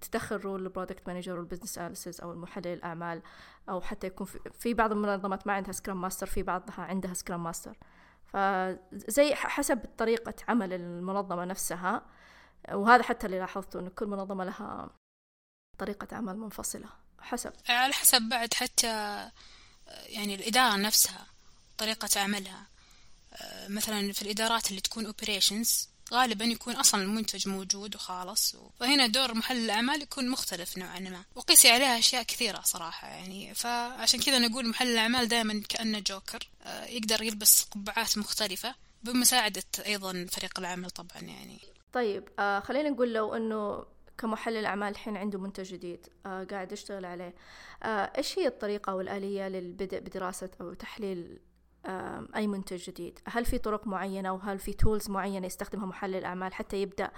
تدخل 0.00 0.36
role 0.36 0.62
ال 0.62 0.68
product 0.68 1.08
manager 1.08 1.38
وال 1.38 1.46
business 1.46 1.78
analysis 1.78 2.20
أو 2.20 2.32
المحلل 2.32 2.66
الأعمال 2.66 3.22
أو 3.68 3.80
حتى 3.80 4.06
يكون 4.06 4.26
في 4.58 4.74
بعض 4.74 4.92
المنظمات 4.92 5.46
ما 5.46 5.52
عندها 5.52 5.72
Scrum 5.72 6.00
Master 6.00 6.26
في 6.26 6.42
بعضها 6.42 6.80
عندها 6.80 7.14
Scrum 7.14 7.44
Master 7.44 7.76
فزي 8.32 9.34
حسب 9.34 9.78
طريقة 9.98 10.34
عمل 10.48 10.72
المنظمة 10.72 11.44
نفسها 11.44 12.02
وهذا 12.72 13.02
حتى 13.02 13.26
اللي 13.26 13.38
لاحظته 13.38 13.80
إن 13.80 13.88
كل 13.88 14.06
منظمة 14.06 14.44
لها 14.44 14.90
طريقة 15.78 16.16
عمل 16.16 16.36
منفصلة 16.36 16.88
حسب. 17.20 17.52
على 17.68 17.92
حسب 17.92 18.22
بعد 18.22 18.54
حتى 18.54 19.30
يعني 20.06 20.34
الإدارة 20.34 20.76
نفسها 20.76 21.26
طريقة 21.78 22.20
عملها. 22.20 22.66
مثلا 23.68 24.12
في 24.12 24.22
الإدارات 24.22 24.70
اللي 24.70 24.80
تكون 24.80 25.12
operations 25.12 25.89
غالبا 26.12 26.44
يكون 26.44 26.74
أصلا 26.74 27.02
المنتج 27.02 27.48
موجود 27.48 27.94
وخالص 27.94 28.56
فهنا 28.80 29.06
دور 29.06 29.34
محل 29.34 29.56
الأعمال 29.56 30.02
يكون 30.02 30.28
مختلف 30.28 30.78
نوعا 30.78 31.00
ما. 31.00 31.24
وقيسي 31.34 31.70
عليها 31.70 31.98
أشياء 31.98 32.22
كثيرة 32.22 32.60
صراحة 32.64 33.08
يعني. 33.08 33.54
فعشان 33.54 34.20
كذا 34.20 34.38
نقول 34.38 34.68
محل 34.68 34.88
الأعمال 34.88 35.28
دائما 35.28 35.62
كأنه 35.68 35.98
جوكر. 35.98 36.48
آه، 36.62 36.84
يقدر 36.84 37.22
يلبس 37.22 37.64
قبعات 37.64 38.18
مختلفة 38.18 38.74
بمساعدة 39.02 39.62
أيضا 39.86 40.26
فريق 40.32 40.58
العمل 40.58 40.90
طبعا 40.90 41.22
يعني. 41.22 41.58
طيب 41.92 42.28
آه 42.38 42.60
خلينا 42.60 42.90
نقول 42.90 43.14
لو 43.14 43.34
أنه 43.34 43.84
كمحلل 44.18 44.66
أعمال 44.66 44.88
الحين 44.88 45.16
عنده 45.16 45.38
منتج 45.38 45.64
جديد 45.64 46.06
آه 46.26 46.44
قاعد 46.44 46.72
يشتغل 46.72 47.04
عليه 47.04 47.34
آه 47.82 48.12
إيش 48.18 48.38
هي 48.38 48.46
الطريقة 48.46 48.94
والآلية 48.94 49.48
للبدء 49.48 49.98
بدراسة 49.98 50.50
أو 50.60 50.74
تحليل 50.74 51.38
أي 52.36 52.46
منتج 52.46 52.76
جديد. 52.90 53.18
هل 53.24 53.44
في 53.44 53.58
طرق 53.58 53.86
معينة 53.86 54.32
وهل 54.32 54.58
في 54.58 54.72
تولز 54.72 55.10
معينة 55.10 55.46
يستخدمها 55.46 55.86
محلل 55.86 56.16
الأعمال 56.16 56.54
حتى 56.54 56.82
يبدأ 56.82 57.10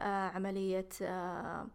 آه، 0.00 0.28
عملية 0.28 0.88
آه، 1.02 1.68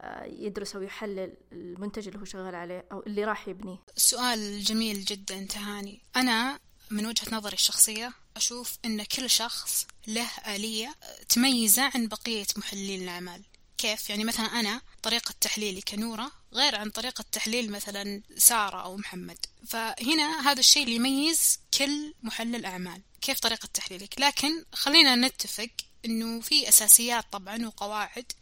آه، 0.00 0.24
يدرس 0.24 0.76
أو 0.76 0.82
يحلل 0.82 1.34
المنتج 1.52 2.06
اللي 2.08 2.20
هو 2.20 2.24
شغال 2.24 2.54
عليه 2.54 2.84
أو 2.92 3.02
اللي 3.06 3.24
راح 3.24 3.48
يبنيه؟ 3.48 3.78
سؤال 3.96 4.62
جميل 4.62 5.04
جدا 5.04 5.46
تهاني 5.46 6.02
أنا 6.16 6.58
من 6.90 7.06
وجهة 7.06 7.34
نظري 7.34 7.54
الشخصية 7.54 8.12
أشوف 8.36 8.78
أن 8.84 9.02
كل 9.02 9.30
شخص 9.30 9.86
له 10.06 10.28
آلية 10.46 10.94
تميزة 11.28 11.90
عن 11.94 12.08
بقية 12.08 12.46
محللين 12.56 13.02
الأعمال. 13.02 13.42
كيف؟ 13.78 14.10
يعني 14.10 14.24
مثلا 14.24 14.46
أنا 14.46 14.80
طريقة 15.02 15.34
تحليلي 15.40 15.80
كنورة 15.80 16.41
غير 16.52 16.74
عن 16.76 16.90
طريقة 16.90 17.24
تحليل 17.32 17.70
مثلا 17.70 18.22
سارة 18.36 18.82
أو 18.82 18.96
محمد. 18.96 19.38
فهنا 19.66 20.50
هذا 20.50 20.60
الشيء 20.60 20.82
اللي 20.82 20.94
يميز 20.94 21.60
كل 21.78 22.14
محلل 22.22 22.64
أعمال 22.64 23.02
كيف 23.20 23.40
طريقة 23.40 23.68
تحليلك. 23.74 24.20
لكن 24.20 24.64
خلينا 24.72 25.16
نتفق 25.16 25.70
أنه 26.04 26.40
في 26.40 26.68
أساسيات 26.68 27.24
طبعا 27.32 27.66
وقواعد 27.66 28.32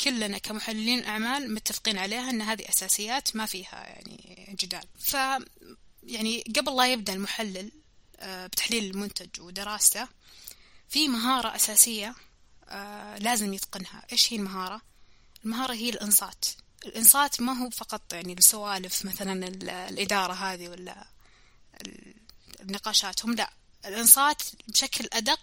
كلنا 0.00 0.38
كمحللين 0.38 1.04
أعمال 1.04 1.54
متفقين 1.54 1.98
عليها 1.98 2.30
أن 2.30 2.42
هذه 2.42 2.68
أساسيات 2.68 3.36
ما 3.36 3.46
فيها 3.46 3.86
يعني 3.86 4.56
جدال. 4.60 4.84
ف 4.98 5.16
يعني 6.02 6.44
قبل 6.56 6.76
لا 6.76 6.92
يبدأ 6.92 7.12
المحلل 7.12 7.72
آه، 8.18 8.46
بتحليل 8.46 8.90
المنتج 8.90 9.40
ودراسته 9.40 10.08
في 10.88 11.08
مهارة 11.08 11.54
أساسية 11.56 12.14
آه، 12.68 13.18
لازم 13.18 13.54
يتقنها. 13.54 14.06
إيش 14.12 14.32
هي 14.32 14.36
المهارة؟ 14.36 14.82
المهارة 15.44 15.74
هي 15.74 15.90
الإنصات. 15.90 16.44
الإنصات 16.84 17.40
ما 17.40 17.52
هو 17.52 17.70
فقط 17.70 18.12
يعني 18.12 18.32
السوالف 18.32 19.04
مثلا 19.04 19.48
الإدارة 19.88 20.32
هذه 20.32 20.68
ولا 20.68 21.06
النقاشات 22.60 23.24
هم 23.24 23.34
لا. 23.34 23.50
الإنصات 23.86 24.42
بشكل 24.68 25.08
أدق 25.12 25.40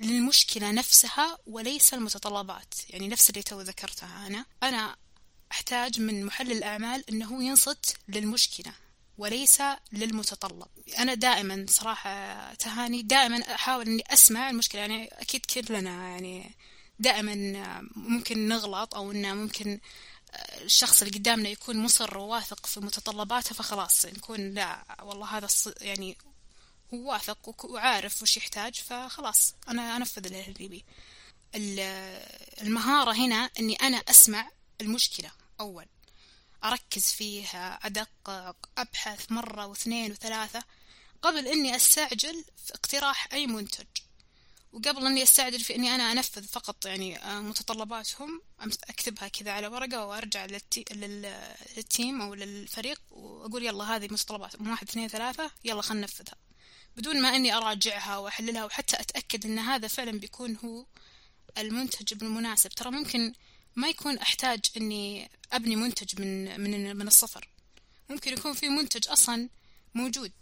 للمشكلة 0.00 0.70
نفسها 0.70 1.38
وليس 1.46 1.94
المتطلبات. 1.94 2.74
يعني 2.90 3.08
نفس 3.08 3.30
اللي 3.30 3.42
تو 3.42 3.60
ذكرتها 3.60 4.26
أنا. 4.26 4.44
أنا 4.62 4.96
أحتاج 5.52 6.00
من 6.00 6.26
محلل 6.26 6.52
الأعمال 6.52 7.10
أنه 7.10 7.44
ينصت 7.44 7.96
للمشكلة 8.08 8.72
وليس 9.18 9.62
للمتطلب. 9.92 10.68
أنا 10.98 11.14
دائما 11.14 11.66
صراحة 11.68 12.54
تهاني 12.54 13.02
دائما 13.02 13.54
أحاول 13.54 13.86
أني 13.86 14.04
أسمع 14.06 14.50
المشكلة. 14.50 14.80
يعني 14.80 15.08
أكيد 15.12 15.46
كلنا 15.46 16.08
يعني 16.08 16.54
دائما 16.98 17.34
ممكن 17.96 18.48
نغلط 18.48 18.94
أو 18.94 19.12
أنه 19.12 19.34
ممكن 19.34 19.80
الشخص 20.64 21.02
اللي 21.02 21.18
قدامنا 21.18 21.48
يكون 21.48 21.76
مصر 21.76 22.18
وواثق 22.18 22.66
في 22.66 22.80
متطلباته 22.80 23.54
فخلاص 23.54 24.06
نكون 24.06 24.54
لا 24.54 24.84
والله 25.02 25.26
هذا 25.26 25.48
يعني 25.80 26.18
هو 26.94 27.12
واثق 27.12 27.64
وعارف 27.64 28.22
وش 28.22 28.36
يحتاج 28.36 28.74
فخلاص 28.74 29.54
أنا 29.68 29.96
أنفذ 29.96 30.26
اللي 30.26 30.54
يبي 30.60 30.84
المهارة 32.62 33.12
هنا 33.12 33.50
أني 33.58 33.74
أنا 33.74 33.96
أسمع 33.96 34.50
المشكلة 34.80 35.30
أول 35.60 35.86
أركز 36.64 37.12
فيها 37.12 37.78
أدقق 37.82 38.56
أبحث 38.78 39.32
مرة 39.32 39.66
واثنين 39.66 40.12
وثلاثة 40.12 40.64
قبل 41.22 41.48
إني 41.48 41.76
أستعجل 41.76 42.44
في 42.66 42.74
اقتراح 42.74 43.28
أي 43.32 43.46
منتج. 43.46 43.86
وقبل 44.72 45.06
أني 45.06 45.22
أستعجل 45.22 45.60
في 45.60 45.74
إني 45.74 45.94
أنا 45.94 46.12
أنفذ 46.12 46.44
فقط 46.44 46.86
يعني 46.86 47.18
آه، 47.18 47.40
متطلباتهم 47.40 48.42
أكتبها 48.60 49.28
كذا 49.28 49.52
على 49.52 49.66
ورقة 49.66 50.06
وأرجع 50.06 50.46
للتيم 50.96 52.22
أو 52.22 52.34
للفريق 52.34 53.00
وأقول 53.10 53.64
يلا 53.64 53.96
هذه 53.96 54.08
متطلبات 54.10 54.60
واحد 54.60 54.88
اثنين 54.88 55.08
ثلاثة 55.08 55.50
يلا 55.64 55.82
خلنا 55.82 56.00
ننفذها. 56.00 56.34
بدون 56.96 57.22
ما 57.22 57.36
إني 57.36 57.54
أراجعها 57.54 58.16
وأحللها 58.16 58.64
وحتى 58.64 59.00
أتأكد 59.00 59.46
إن 59.46 59.58
هذا 59.58 59.88
فعلا 59.88 60.18
بيكون 60.18 60.56
هو 60.64 60.86
المنتج 61.58 62.22
المناسب 62.22 62.70
ترى 62.70 62.90
ممكن 62.90 63.32
ما 63.76 63.88
يكون 63.88 64.18
أحتاج 64.18 64.60
إني 64.76 65.30
أبني 65.52 65.76
منتج 65.76 66.20
من 66.20 66.60
من 66.60 66.96
من 66.96 67.06
الصفر. 67.06 67.48
ممكن 68.08 68.32
يكون 68.32 68.52
في 68.52 68.68
منتج 68.68 69.08
أصلا 69.08 69.48
موجود 69.94 70.32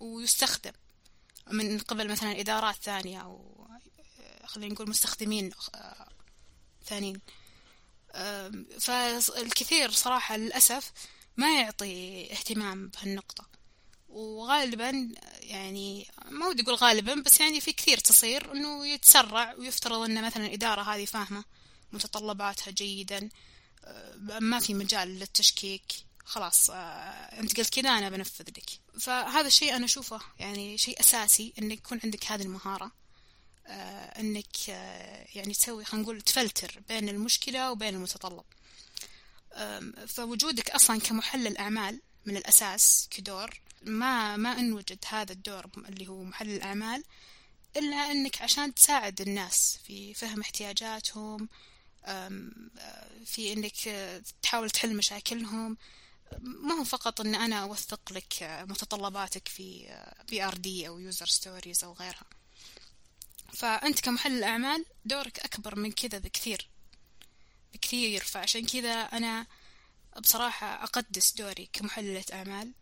ويستخدم. 0.00 0.72
من 1.50 1.78
قبل 1.78 2.10
مثلا 2.10 2.40
إدارات 2.40 2.76
ثانية 2.82 3.18
أو 3.18 3.56
خلينا 4.44 4.74
نقول 4.74 4.90
مستخدمين 4.90 5.50
آه، 5.74 6.08
ثانيين. 6.86 7.20
فالكثير 8.80 9.90
صراحة 9.90 10.36
للأسف 10.36 10.92
ما 11.36 11.60
يعطي 11.60 12.32
اهتمام 12.32 12.88
بهالنقطة. 12.88 13.46
وغالبا 14.08 15.12
يعني 15.40 16.08
ما 16.30 16.46
ودي 16.46 16.62
أقول 16.62 16.74
غالبا 16.74 17.14
بس 17.14 17.40
يعني 17.40 17.60
في 17.60 17.72
كثير 17.72 17.98
تصير 17.98 18.52
إنه 18.52 18.86
يتسرع 18.86 19.54
ويفترض 19.54 19.98
إن 19.98 20.24
مثلا 20.24 20.46
الإدارة 20.46 20.82
هذه 20.82 21.04
فاهمة 21.04 21.44
متطلباتها 21.92 22.70
جيدا 22.70 23.28
آه، 23.84 24.38
ما 24.40 24.58
في 24.58 24.74
مجال 24.74 25.08
للتشكيك. 25.08 26.05
خلاص 26.26 26.70
آه، 26.70 26.74
انت 27.40 27.56
قلت 27.56 27.80
كذا 27.80 27.90
أنا 27.90 28.10
بنفذ 28.10 28.44
لك. 28.48 28.70
فهذا 29.00 29.46
الشيء 29.46 29.76
أنا 29.76 29.84
أشوفه 29.84 30.20
يعني 30.38 30.78
شيء 30.78 31.00
أساسي 31.00 31.52
إنك 31.58 31.78
يكون 31.78 32.00
عندك 32.04 32.26
هذه 32.26 32.42
المهارة 32.42 32.92
آه، 33.66 34.20
إنك 34.20 34.56
آه، 34.68 35.26
يعني 35.34 35.54
تسوي 35.54 35.84
خلينا 35.84 36.04
نقول 36.04 36.20
تفلتر 36.22 36.80
بين 36.88 37.08
المشكلة 37.08 37.72
وبين 37.72 37.94
المتطلب. 37.94 38.44
فوجودك 40.06 40.70
أصلا 40.70 41.00
كمحلل 41.00 41.58
أعمال 41.58 42.00
من 42.26 42.36
الأساس 42.36 43.08
كدور 43.10 43.60
ما 43.82 44.36
ما 44.36 44.58
أنوجد 44.58 44.98
هذا 45.08 45.32
الدور 45.32 45.66
اللي 45.88 46.08
هو 46.08 46.24
محلل 46.24 46.56
الاعمال 46.56 47.04
إلا 47.76 47.96
إنك 47.96 48.42
عشان 48.42 48.74
تساعد 48.74 49.20
الناس 49.20 49.78
في 49.86 50.14
فهم 50.14 50.40
احتياجاتهم 50.40 51.48
في 53.24 53.52
إنك 53.52 53.76
تحاول 54.42 54.70
تحل 54.70 54.96
مشاكلهم. 54.96 55.76
ما 56.40 56.74
هو 56.74 56.84
فقط 56.84 57.20
إن 57.20 57.34
أنا 57.34 57.62
أوثق 57.62 58.12
لك 58.12 58.64
متطلباتك 58.68 59.48
في 59.48 59.96
BRD 60.28 60.88
أو 60.88 60.98
user 60.98 61.26
stories 61.26 61.84
أو 61.84 61.92
غيرها. 61.92 62.26
فأنت 63.52 64.00
كمحلل 64.00 64.44
أعمال 64.44 64.84
دورك 65.04 65.38
أكبر 65.38 65.74
من 65.74 65.92
كذا 65.92 66.18
بكثير. 66.18 66.68
بكثير. 67.74 68.24
فعشان 68.24 68.66
كذا 68.66 68.94
أنا 68.94 69.46
بصراحة 70.20 70.84
أقدس 70.84 71.32
دوري 71.32 71.68
كمحللة 71.72 72.24
أعمال. 72.32 72.72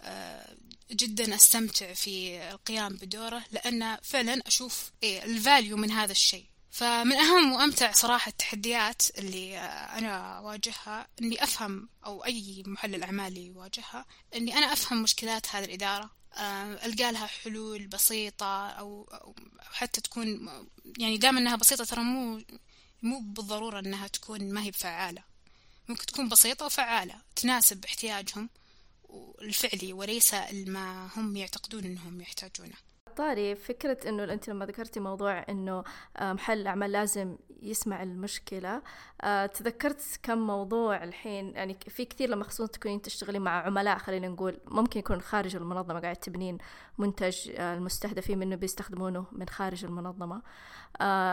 آه، 0.00 0.56
جدا 0.90 1.34
أستمتع 1.34 1.92
في 1.92 2.42
القيام 2.50 2.96
بدوره 2.96 3.44
لأن 3.50 3.96
فعلا 4.02 4.42
أشوف 4.46 4.90
إيه 5.02 5.24
الفاليو 5.24 5.76
من 5.76 5.90
هذا 5.90 6.12
الشيء. 6.12 6.46
فمن 6.74 7.12
أهم 7.12 7.52
وأمتع 7.52 7.92
صراحة 7.92 8.28
التحديات 8.28 9.02
اللي 9.18 9.58
أنا 9.58 10.38
أواجهها 10.38 11.08
إني 11.20 11.42
أفهم 11.42 11.88
أو 12.06 12.24
أي 12.24 12.62
محلل 12.66 13.02
أعمال 13.02 13.36
يواجهها 13.36 14.06
إني 14.34 14.58
أنا 14.58 14.72
أفهم 14.72 15.02
مشكلات 15.02 15.54
هذه 15.54 15.64
الإدارة. 15.64 16.10
آه، 16.32 16.86
ألقى 16.86 17.12
لها 17.12 17.26
حلول 17.26 17.86
بسيطة 17.86 18.68
أو, 18.68 19.08
حتى 19.60 20.00
تكون 20.00 20.48
يعني 20.98 21.18
دام 21.18 21.36
إنها 21.36 21.56
بسيطة 21.56 21.84
ترى 21.84 22.02
مو 22.02 22.42
مو 23.02 23.18
بالضرورة 23.20 23.78
إنها 23.78 24.06
تكون 24.06 24.52
ما 24.52 24.62
هي 24.62 24.72
فعالة 24.72 25.24
ممكن 25.88 26.06
تكون 26.06 26.28
بسيطة 26.28 26.66
وفعالة 26.66 27.14
تناسب 27.36 27.84
احتياجهم 27.84 28.50
الفعلي 29.40 29.92
وليس 29.92 30.34
ما 30.52 31.10
هم 31.16 31.36
يعتقدون 31.36 31.84
إنهم 31.84 32.20
يحتاجونه. 32.20 32.76
طاري 33.16 33.54
فكرة 33.54 34.08
إنه 34.08 34.24
أنت 34.24 34.48
لما 34.48 34.66
ذكرتي 34.66 35.00
موضوع 35.00 35.44
إنه 35.48 35.84
آه، 36.16 36.32
محل 36.32 36.60
الأعمال 36.60 36.92
لازم 36.92 37.36
يسمع 37.62 38.02
المشكلة 38.02 38.82
آه، 39.20 39.46
تذكرت 39.46 40.02
كم 40.22 40.38
موضوع 40.38 41.04
الحين؟ 41.04 41.54
يعني 41.54 41.76
في 41.88 42.04
كثير 42.04 42.28
لما 42.28 42.44
خصوصا 42.44 42.72
تكونين 42.72 43.02
تشتغلين 43.02 43.42
مع 43.42 43.66
عملاء 43.66 43.98
خلينا 43.98 44.28
نقول 44.28 44.58
ممكن 44.66 45.00
يكون 45.00 45.20
خارج 45.20 45.56
المنظمة 45.56 46.00
قاعد 46.00 46.16
تبنين 46.16 46.58
منتج 46.98 47.50
آه، 47.50 47.74
المستهدفين 47.74 48.38
منه 48.38 48.56
بيستخدمونه 48.56 49.26
من 49.32 49.48
خارج 49.48 49.84
المنظمة. 49.84 50.42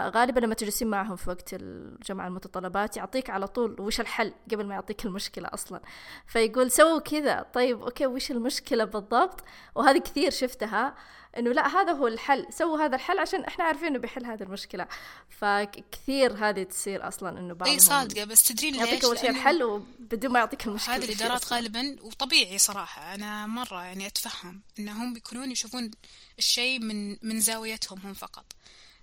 غالبا 0.10 0.40
لما 0.40 0.56
تجلسين 0.56 0.88
معهم 0.88 1.16
في 1.16 1.30
وقت 1.30 1.54
الجمع 1.54 2.28
المتطلبات 2.28 2.98
يعطيك 2.98 3.30
على 3.30 3.48
طول 3.48 3.82
وش 3.82 4.00
الحل 4.00 4.34
قبل 4.52 4.66
ما 4.66 4.74
يعطيك 4.74 5.06
المشكلة 5.06 5.50
أصلا. 5.54 5.82
فيقول 6.28 6.72
سووا 6.72 7.00
كذا 7.00 7.46
طيب 7.54 7.82
أوكي 7.82 8.08
وش 8.08 8.32
المشكلة 8.32 8.84
بالضبط؟ 8.84 9.44
وهذه 9.76 9.98
كثير 9.98 10.32
شفتها 10.32 10.96
إنه 11.38 11.52
لا 11.52 11.68
هذا 11.68 11.92
هو 11.92 12.08
الحل 12.08 12.46
سووا 12.50 12.80
هذا 12.86 12.96
الحل 12.96 13.20
عشان 13.20 13.44
إحنا 13.44 13.66
عارفين 13.66 13.88
إنه 13.88 14.00
بيحل 14.00 14.26
هذه 14.26 14.44
المشكلة. 14.44 14.88
فكثير 15.30 16.34
هذه 16.34 16.64
تصير 16.64 17.08
أصلا 17.08 17.40
إنه 17.40 17.54
بعضهم 17.54 17.74
إي 17.74 17.80
صادقة 17.80 18.24
بس 18.24 18.44
تدرين 18.44 18.74
ليش؟ 18.74 18.84
يعطيك 18.84 19.04
أول 19.04 19.20
شيء 19.20 19.30
الحل 19.30 19.64
وبدون 19.64 20.32
ما 20.32 20.40
يعطيك 20.40 20.68
المشكلة 20.68 20.96
هذه 20.96 21.06
الإدارات 21.06 21.54
غالبا 21.54 21.96
وطبيعي 22.02 22.58
صراحة 22.58 23.16
أنا 23.16 23.48
مرة 23.48 23.84
يعني 23.84 24.08
أتفهم 24.08 24.62
إنهم 24.80 25.14
بيكونون 25.14 25.51
يشوفون 25.52 25.92
الشيء 26.40 26.80
من 26.80 27.18
من 27.22 27.40
زاويتهم 27.40 28.00
هم 28.00 28.14
فقط. 28.14 28.46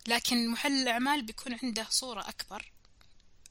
لكن 0.06 0.48
محل 0.48 0.72
الأعمال 0.72 1.22
بيكون 1.22 1.56
عنده 1.62 1.86
صورة 1.90 2.28
أكبر 2.28 2.72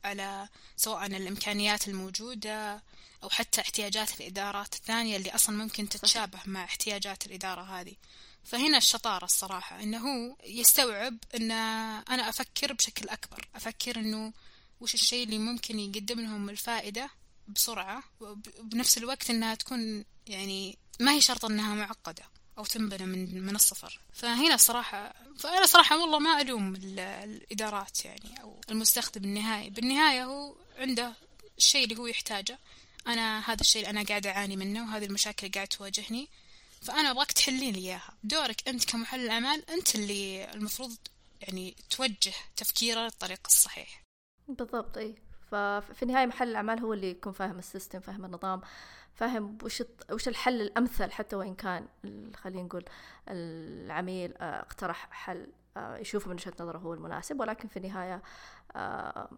على 0.03 0.49
سواء 0.77 1.05
الإمكانيات 1.05 1.87
الموجودة 1.87 2.83
أو 3.23 3.29
حتى 3.29 3.61
احتياجات 3.61 4.21
الإدارات 4.21 4.73
الثانية 4.73 5.17
اللي 5.17 5.35
أصلا 5.35 5.55
ممكن 5.55 5.89
تتشابه 5.89 6.39
مع 6.45 6.63
احتياجات 6.63 7.25
الإدارة 7.25 7.61
هذه. 7.61 7.95
فهنا 8.43 8.77
الشطارة 8.77 9.25
الصراحة 9.25 9.83
إنه 9.83 9.97
هو 9.97 10.35
يستوعب 10.45 11.17
إن 11.35 11.51
أنا 11.51 12.29
أفكر 12.29 12.73
بشكل 12.73 13.09
أكبر 13.09 13.47
أفكر 13.55 13.99
إنه 13.99 14.33
وش 14.81 14.93
الشيء 14.93 15.23
اللي 15.23 15.37
ممكن 15.37 15.79
يقدم 15.79 16.19
لهم 16.19 16.49
الفائدة 16.49 17.09
بسرعة 17.47 18.03
وبنفس 18.19 18.97
الوقت 18.97 19.29
إنها 19.29 19.55
تكون 19.55 20.05
يعني 20.27 20.77
ما 20.99 21.11
هي 21.11 21.21
شرط 21.21 21.45
إنها 21.45 21.75
معقدة. 21.75 22.23
أو 22.57 22.65
تنبنى 22.65 23.05
من 23.05 23.45
من 23.45 23.55
الصفر. 23.55 23.99
فهنا 24.13 24.55
الصراحة 24.55 25.13
فأنا 25.37 25.65
صراحة 25.65 26.01
والله 26.01 26.19
ما 26.19 26.41
ألوم 26.41 26.75
الإدارات 26.75 28.05
يعني 28.05 28.41
أو 28.41 28.61
المستخدم 28.69 29.23
النهائي. 29.23 29.69
بالنهاية 29.69 30.25
هو 30.25 30.55
عنده 30.77 31.13
الشيء 31.57 31.83
اللي 31.83 31.97
هو 31.97 32.07
يحتاجه. 32.07 32.59
أنا 33.07 33.39
هذا 33.39 33.61
الشيء 33.61 33.81
اللي 33.81 33.99
أنا 33.99 34.07
قاعدة 34.07 34.29
أعاني 34.29 34.55
منه 34.55 34.83
وهذه 34.83 35.05
المشاكل 35.05 35.47
اللي 35.47 35.55
قاعد 35.55 35.67
تواجهني. 35.67 36.27
فأنا 36.81 37.11
أبغاك 37.11 37.31
تحلين 37.31 37.73
لي 37.73 37.79
إياها. 37.79 38.13
دورك 38.23 38.67
أنت 38.67 38.85
كمحلل 38.85 39.29
أعمال 39.29 39.69
أنت 39.69 39.95
اللي 39.95 40.51
المفروض 40.53 40.95
يعني 41.41 41.75
توجه 41.89 42.33
تفكيره 42.55 42.99
للطريق 42.99 43.39
الصحيح. 43.45 44.03
بالضبط 44.47 44.97
أي 44.97 45.15
ففي 45.51 46.03
النهاية 46.03 46.25
محل 46.25 46.49
الأعمال 46.49 46.79
هو 46.79 46.93
اللي 46.93 47.09
يكون 47.09 47.33
فاهم 47.33 47.59
السيستم 47.59 47.99
فاهم 47.99 48.25
النظام. 48.25 48.61
فاهم 49.17 49.57
وش 49.63 49.83
وش 50.11 50.27
الحل 50.27 50.61
الأمثل 50.61 51.11
حتى 51.11 51.35
وإن 51.35 51.55
كان 51.55 51.85
خلينا 52.35 52.63
نقول 52.63 52.85
العميل 53.29 54.37
آه، 54.37 54.59
اقترح 54.59 55.07
حل. 55.11 55.47
يشوفه 55.99 56.29
من 56.29 56.33
وجهة 56.33 56.53
نظره 56.59 56.77
هو 56.77 56.93
المناسب 56.93 57.39
ولكن 57.39 57.67
في 57.67 57.77
النهاية 57.77 58.21
آه، 58.75 59.29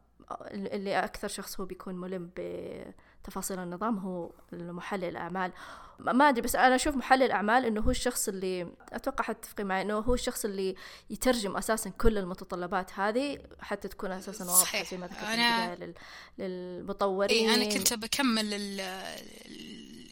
اللي 0.52 1.00
أكثر 1.00 1.28
شخص 1.28 1.60
هو 1.60 1.66
بيكون 1.66 1.96
ملم 1.96 2.32
بتفاصيل 2.36 3.60
النظام 3.60 3.98
هو 3.98 4.32
المحلل 4.54 5.04
الأعمال. 5.04 5.52
ما 6.00 6.30
أدري 6.30 6.42
بس 6.42 6.56
أنا 6.56 6.76
أشوف 6.76 6.96
محلل 6.96 7.24
الأعمال 7.24 7.66
إنه 7.66 7.82
هو 7.82 7.92
الشخص 7.92 8.28
اللي 8.28 8.68
أتوقع 8.94 9.24
حتتفقي 9.24 9.64
معي 9.64 9.82
إنه 9.82 10.00
هو 10.00 10.14
الشخص 10.14 10.46
اللي 10.46 10.76
يترجم 11.10 11.58
أساسا 11.58 11.90
كل 11.90 12.18
المتطلبات 12.18 12.94
هذه 12.94 13.40
حتى 13.60 13.88
تكون 13.88 14.12
أساسا 14.12 14.46
واضحة 14.46 14.84
زي 14.84 14.98
ما 14.98 15.08
ذكرت 15.08 15.24
أنا... 15.24 15.94
للمطورين. 16.38 17.50
إيه 17.50 17.56
أنا 17.56 17.74
كنت 17.74 17.94
بكمل 17.94 18.54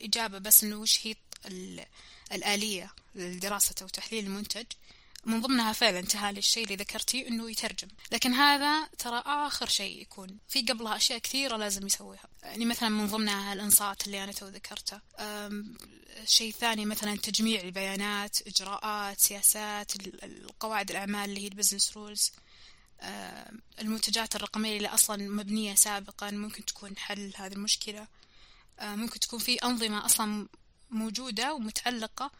الإجابة 0.02 0.38
بس 0.38 0.64
إنه 0.64 0.82
وش 0.82 1.08
هي 1.08 1.16
الآلية 2.32 2.92
لدراسة 3.16 3.76
أو 3.82 3.88
تحليل 3.88 4.26
المنتج. 4.26 4.66
من 5.28 5.42
ضمنها 5.42 5.74
فعلا 5.74 6.02
تهالي 6.02 6.40
الشيء 6.40 6.64
اللي 6.64 6.76
ذكرتيه 6.76 7.28
إنه 7.28 7.52
يترجم. 7.52 7.88
لكن 8.12 8.34
هذا 8.34 8.88
ترى 8.98 9.24
آخر 9.26 9.68
شيء 9.68 10.02
يكون 10.02 10.38
في 10.48 10.62
قبلها 10.62 10.96
أشياء 10.96 11.20
كثيرة 11.20 11.58
لازم 11.58 11.86
يسويها. 11.86 12.28
يعني 12.44 12.66
مثلا 12.66 12.90
من 12.90 13.08
ضمنها 13.08 13.54
الإنصات 13.54 14.08
اللي 14.08 14.24
أنا 14.24 14.32
تو 14.32 14.48
ذكرته. 14.48 15.00
شيء 16.26 16.52
ثاني 16.52 16.86
مثلا 16.86 17.18
تجميع 17.18 17.62
البيانات 17.62 18.48
إجراءات 18.48 19.20
سياسات 19.20 19.92
القواعد 20.24 20.90
الأعمال 20.90 21.30
اللي 21.30 21.42
هي 21.42 21.48
ال 21.48 21.53
business 21.53 21.98
rules 21.98 22.32
المنتجات 23.80 24.36
الرقمية 24.36 24.78
اللي 24.78 24.88
أصلا 24.88 25.30
مبنية 25.30 25.76
سابقا 25.76 26.32
ممكن 26.32 26.66
تكون 26.66 26.98
حل 26.98 27.34
هذه 27.36 27.54
المشكلة. 27.54 28.08
ممكن 28.82 29.20
تكون 29.20 29.40
في 29.40 29.56
أنظمة 29.56 30.06
أصلا 30.06 30.48
موجودة 30.90 31.54
ومتعلقة 31.54 32.32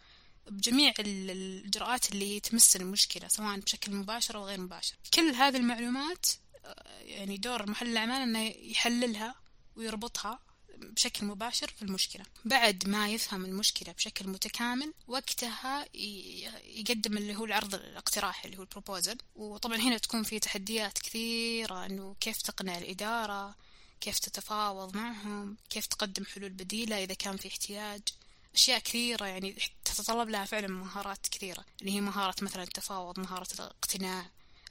بجميع 0.50 0.94
الإجراءات 1.00 2.12
اللي 2.12 2.40
تمس 2.40 2.76
المشكلة 2.76 3.28
سواء 3.28 3.60
بشكل 3.60 3.92
مباشر 3.92 4.38
أو 4.38 4.46
غير 4.46 4.62
مباشر. 4.62 4.96
كل 5.14 5.30
هذه 5.30 5.58
المعلومات 5.58 6.26
آه، 6.66 7.00
يعني 7.00 7.38
دور 7.38 7.70
محل 7.70 7.88
الأعمال 7.88 8.22
أنه 8.22 8.40
يحللها 8.60 9.36
ويربطها 9.76 10.40
بشكل 10.78 11.26
مباشر 11.26 11.68
في 11.68 11.82
المشكلة. 11.82 12.26
بعد 12.46 12.88
ما 12.88 13.10
يفهم 13.10 13.46
المشكلة 13.46 13.94
بشكل 13.94 14.28
متكامل 14.28 14.94
وقتها 15.08 15.86
يقدم 16.66 17.18
اللي 17.18 17.36
هو 17.36 17.46
العرض 17.46 17.76
الاقتراحي 17.76 18.46
اللي 18.46 18.58
هو 18.58 18.62
البروبوزل. 18.62 19.18
وطبعا 19.36 19.78
هنا 19.78 19.98
تكون 19.98 20.24
في 20.24 20.40
تحديات 20.40 21.00
كثيرة 21.00 21.86
أنه 21.86 22.16
كيف 22.20 22.42
تقنع 22.42 22.78
الإدارة؟ 22.78 23.56
كيف 24.02 24.20
تتفاوض 24.20 24.96
معهم؟ 24.96 25.58
كيف 25.70 25.86
تقدم 25.86 26.26
حلول 26.26 26.50
بديلة 26.50 27.04
إذا 27.04 27.14
كان 27.14 27.38
في 27.38 27.48
احتياج؟ 27.48 28.02
أشياء 28.58 28.80
كثيرة 28.80 29.26
يعني 29.26 29.56
تتطلب 29.86 30.30
لها 30.30 30.46
فعلا 30.46 30.68
مهارات 30.68 31.28
كثيرة. 31.28 31.66
اللي 31.82 31.92
هي 31.92 32.02
مهارة 32.02 32.36
مثلا 32.42 32.64
التفاوض 32.64 33.20
مهارة 33.20 33.48
الاقتناع 33.54 34.26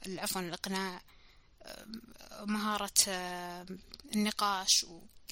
عفوا 0.07 0.41
الإقناع 0.41 1.01
مهارة 2.41 2.93
النقاش 4.15 4.85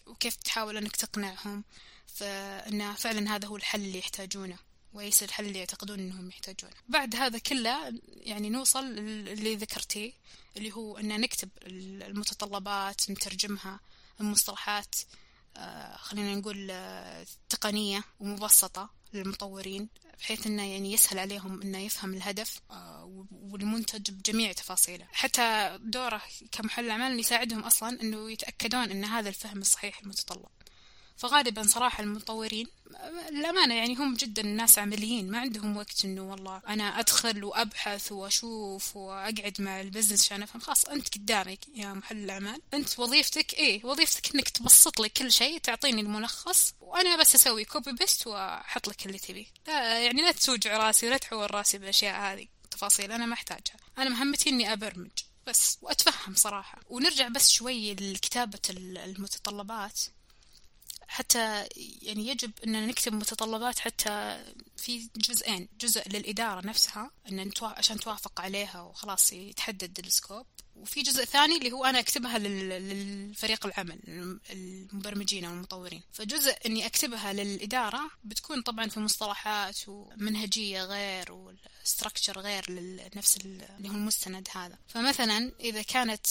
وكيف 0.06 0.36
تحاول 0.36 0.78
أنك 0.78 0.96
تقنعهم. 0.96 1.64
فإن 2.08 2.94
فعلا 2.94 3.36
هذا 3.36 3.48
هو 3.48 3.56
الحل 3.56 3.82
اللي 3.82 4.00
يحتاجونه 4.00 4.58
وليس 4.94 5.24
الحل 5.24 5.46
اللي 5.46 5.60
يعتقدون 5.60 6.00
أنهم 6.00 6.30
يحتاجونه. 6.30 6.76
بعد 6.88 7.16
هذا 7.16 7.38
كله 7.38 8.00
يعني 8.08 8.50
نوصل 8.50 8.86
اللي 8.86 9.56
ذكرتيه 9.56 10.14
اللي 10.58 10.72
هو 10.72 10.98
أن 10.98 11.22
نكتب 11.22 11.50
المتطلبات 11.64 13.10
نترجمها 13.10 13.80
المصطلحات. 14.22 14.96
خلينا 15.98 16.36
نقول 16.36 16.68
آه، 16.72 17.26
تقنية 17.50 18.04
ومبسطة 18.20 18.90
للمطورين 19.14 19.90
بحيث 20.20 20.48
إنه 20.48 20.64
يعني 20.72 20.94
يسهل 20.94 21.20
عليهم 21.20 21.62
إنه 21.62 21.78
يفهم 21.78 22.14
الهدف 22.14 22.60
آه، 22.72 23.26
والمنتج 23.32 24.12
بجميع 24.12 24.52
تفاصيله. 24.52 25.08
حتى 25.12 25.78
دوره 25.82 26.22
كمحل 26.52 26.90
أعمال 26.90 27.20
يساعدهم 27.20 27.64
أصلا 27.64 28.02
إنه 28.02 28.32
يتأكدون 28.32 28.92
إن 28.92 29.06
هذا 29.06 29.30
الفهم 29.30 29.62
الصحيح 29.62 30.00
المتطلب. 30.00 30.50
فغالبا 31.18 31.64
صراحة 31.64 32.04
المطورين 32.04 32.68
الأمانة 33.30 33.76
يعني 33.76 33.96
هم 33.96 34.14
جدا 34.14 34.42
ناس 34.42 34.80
عمليين 34.80 35.32
ما 35.32 35.40
عندهم 35.40 35.78
وقت 35.78 36.06
إنه 36.06 36.22
والله 36.22 36.62
أنا 36.68 37.00
أدخل 37.00 37.44
وأبحث 37.44 38.12
وأشوف 38.12 38.96
وأقعد 38.96 39.56
مع 39.60 39.82
ال 39.82 39.86
business 39.86 40.22
عشان 40.26 40.44
أفهم. 40.44 40.62
خلاص 40.62 40.86
أنت 40.86 41.16
قدامك 41.16 41.60
يا 41.76 41.94
محل 41.94 42.18
الأعمال. 42.18 42.62
أنت 42.74 43.00
وظيفتك 43.00 43.54
إيه؟ 43.54 43.86
وظيفتك 43.86 44.36
إنك 44.36 44.50
تبسط 44.50 45.00
لي 45.00 45.10
كل 45.10 45.32
شيء 45.32 45.58
تعطيني 45.58 46.02
الملخص 46.02 46.74
وأنا 46.82 47.18
بس 47.18 47.36
أسوي 47.36 47.66
copy 47.66 47.92
paste 47.92 48.28
وأحط 48.28 48.88
لك 48.88 49.06
اللي 49.06 49.20
تبيه. 49.20 49.46
يعني 49.68 50.22
لا 50.22 50.32
توجع 50.32 50.78
راسي 50.78 51.08
ولا 51.08 51.18
تدور 51.18 51.52
راسي 51.52 51.78
بالأشياء 51.78 52.22
هذه 52.22 52.48
تفاصيل 52.72 53.12
أنا 53.12 53.26
ما 53.26 53.34
أحتاجها. 53.34 53.78
أنا 53.98 54.10
مهمتي 54.10 54.50
إني 54.50 54.74
أبرمج 54.74 55.12
بس 55.48 55.78
وأتفهم 55.82 56.36
صراحة. 56.36 56.82
ونرجع 56.90 57.28
بس 57.28 57.50
شوي 57.50 57.94
لكتابة 57.94 58.60
المتطلبات. 58.70 60.00
حتى 61.08 61.68
يعني 62.02 62.28
يجب 62.28 62.52
أن 62.68 62.88
نكتب 62.88 63.14
متطلبات 63.14 63.80
حتى 63.80 64.44
في 64.78 65.10
جزئين. 65.16 65.68
جزء 65.80 66.10
للإدارة 66.10 66.68
نفسها 66.68 67.12
أن 67.30 67.52
عشان 67.62 68.00
توافق 68.00 68.42
عليها 68.42 68.82
وخلاص 68.82 69.34
يتحدد 69.34 70.00
السكوب. 70.00 70.46
وفي 70.76 71.02
جزء 71.02 71.26
ثاني 71.26 71.58
اللي 71.58 71.72
هو 71.72 71.86
أنا 71.86 72.00
أكتبها 72.00 72.38
للفريق 72.38 73.66
العمل 73.66 74.00
المبرمجين 74.50 75.46
أو 75.46 75.54
المطورين. 75.54 76.02
فجزء 76.12 76.56
أني 76.66 76.86
أكتبها 76.86 77.34
للإدارة 77.34 78.12
بتكون 78.24 78.62
طبعا 78.62 78.90
في 78.90 79.00
مصطلحات 79.00 79.78
ومنهجية 79.88 80.84
غير 80.84 81.32
والستركتشر 81.32 82.40
غير 82.40 82.72
لنفس 82.72 83.38
اللي 83.38 83.90
هو 83.90 83.94
المستند 83.94 84.48
هذا. 84.56 84.78
فمثلا 84.88 85.52
إذا 85.60 85.82
كانت 85.82 86.28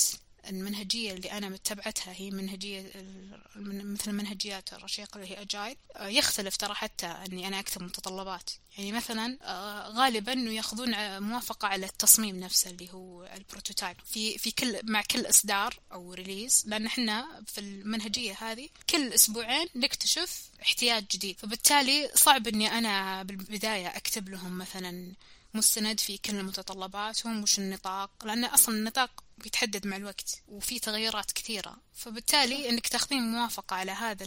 المنهجية 0.50 1.12
اللي 1.12 1.32
أنا 1.32 1.48
متبعتها 1.48 2.12
هي 2.16 2.30
منهجية 2.30 2.92
مثل 3.56 4.12
منهجيات 4.12 4.72
الرشيقة 4.72 5.18
اللي 5.18 5.30
هي 5.30 5.42
Agile 5.42 5.76
آه، 5.96 6.08
يختلف 6.08 6.56
ترى 6.56 6.74
حتى 6.74 7.06
أني 7.06 7.48
أنا 7.48 7.60
أكتب 7.60 7.82
متطلبات. 7.82 8.50
يعني 8.78 8.92
مثلا 8.92 9.38
آه، 9.42 9.88
غالبا 9.88 10.32
انه 10.32 10.50
ياخذون 10.50 11.20
موافقة 11.22 11.68
على 11.68 11.86
التصميم 11.86 12.40
نفسه 12.40 12.70
اللي 12.70 12.92
هو 12.92 13.24
ال 13.36 13.42
prototype 13.42 13.96
في 14.04 14.38
في 14.38 14.50
كل 14.50 14.80
مع 14.84 15.02
كل 15.02 15.26
إصدار 15.28 15.74
أو 15.92 16.14
release 16.14 16.64
لأن 16.66 16.86
إحنا 16.86 17.42
في 17.46 17.60
المنهجية 17.60 18.36
هذه 18.40 18.68
كل 18.90 19.12
أسبوعين 19.12 19.66
نكتشف 19.76 20.42
احتياج 20.62 21.04
جديد. 21.12 21.38
فبالتالي 21.38 22.10
صعب 22.14 22.48
إني 22.48 22.78
أنا 22.78 23.22
بالبداية 23.22 23.86
أكتب 23.86 24.28
لهم 24.28 24.58
مثلا 24.58 25.12
مستند 25.54 26.00
في 26.00 26.18
كل 26.18 26.42
متطلباتهم 26.42 27.42
وش 27.42 27.58
النطاق 27.58 28.10
لأن 28.24 28.44
أصلا 28.44 28.74
النطاق 28.74 29.24
بيتحدد 29.38 29.86
مع 29.86 29.96
الوقت 29.96 30.42
وفي 30.48 30.78
تغيرات 30.78 31.32
كثيرة. 31.32 31.76
فبالتالي 31.94 32.68
إنك 32.68 32.88
تاخذين 32.88 33.22
موافقة 33.22 33.76
على 33.76 33.92
هذا 33.92 34.26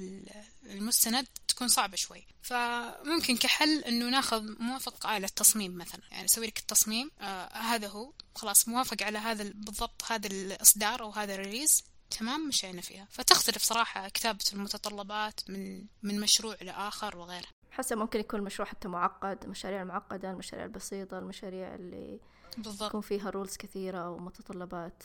المستند 0.63 1.27
تكون 1.47 1.67
صعبة 1.67 1.95
شوي. 1.95 2.27
فممكن 2.41 3.37
كحل 3.37 3.83
إنه 3.83 4.09
ناخذ 4.09 4.43
موافقة 4.59 5.09
على 5.09 5.25
التصميم 5.25 5.77
مثلا. 5.77 6.01
يعني 6.11 6.25
أسوي 6.25 6.47
لك 6.47 6.59
التصميم 6.59 7.11
آه 7.19 7.57
هذا 7.57 7.87
هو 7.87 8.13
خلاص 8.35 8.67
موافق 8.67 9.03
على 9.03 9.17
هذا 9.17 9.43
بالضبط 9.43 10.03
هذا 10.07 10.27
الإصدار 10.27 11.01
أو 11.01 11.11
هذا 11.11 11.35
الريليز 11.35 11.83
تمام 12.09 12.47
مشينا 12.47 12.81
فيها. 12.81 13.07
فتختلف 13.11 13.63
صراحة 13.63 14.09
كتابة 14.09 14.45
المتطلبات 14.53 15.39
من 15.49 15.85
من 16.03 16.19
مشروع 16.19 16.57
لآخر 16.61 17.17
وغيره. 17.17 17.47
حسب 17.77 17.97
ممكن 17.97 18.19
يكون 18.19 18.39
المشروع 18.39 18.67
حتى 18.67 18.87
معقد 18.87 19.43
المشاريع 19.43 19.81
المعقدة 19.81 20.31
المشاريع 20.31 20.65
البسيطة 20.65 21.19
المشاريع 21.19 21.75
اللي 21.75 22.19
بالضبط. 22.57 22.89
يكون 22.89 23.01
فيها 23.01 23.29
rules 23.29 23.57
كثيرة 23.57 24.09
ومتطلبات 24.09 25.03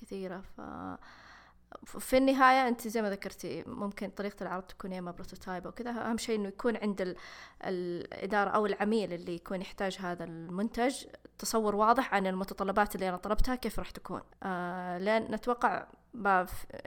كثيرة. 0.00 0.40
ف 0.56 0.60
في 1.86 2.16
النهاية 2.16 2.68
أنت 2.68 2.88
زي 2.88 3.02
ما 3.02 3.10
ذكرتي 3.10 3.64
ممكن 3.66 4.10
طريقة 4.10 4.42
العرض 4.42 4.62
تكون 4.62 4.92
يا 4.92 4.98
إما 4.98 5.10
prototype 5.10 5.66
أو 5.66 5.72
كذا. 5.72 5.90
أهم 5.90 6.18
شيء 6.18 6.36
إنه 6.36 6.48
يكون 6.48 6.76
عند 6.76 7.00
ال... 7.00 7.16
الإدارة 7.64 8.50
أو 8.50 8.66
العميل 8.66 9.12
اللي 9.12 9.34
يكون 9.34 9.60
يحتاج 9.60 9.96
هذا 10.00 10.24
المنتج 10.24 11.04
تصور 11.38 11.74
واضح 11.74 12.14
عن 12.14 12.26
المتطلبات 12.26 12.94
اللي 12.94 13.08
أنا 13.08 13.16
طلبتها 13.16 13.54
كيف 13.54 13.78
راح 13.78 13.90
تكون. 13.90 14.20
آه 14.42 14.98
لأن 14.98 15.22
نتوقع 15.22 15.86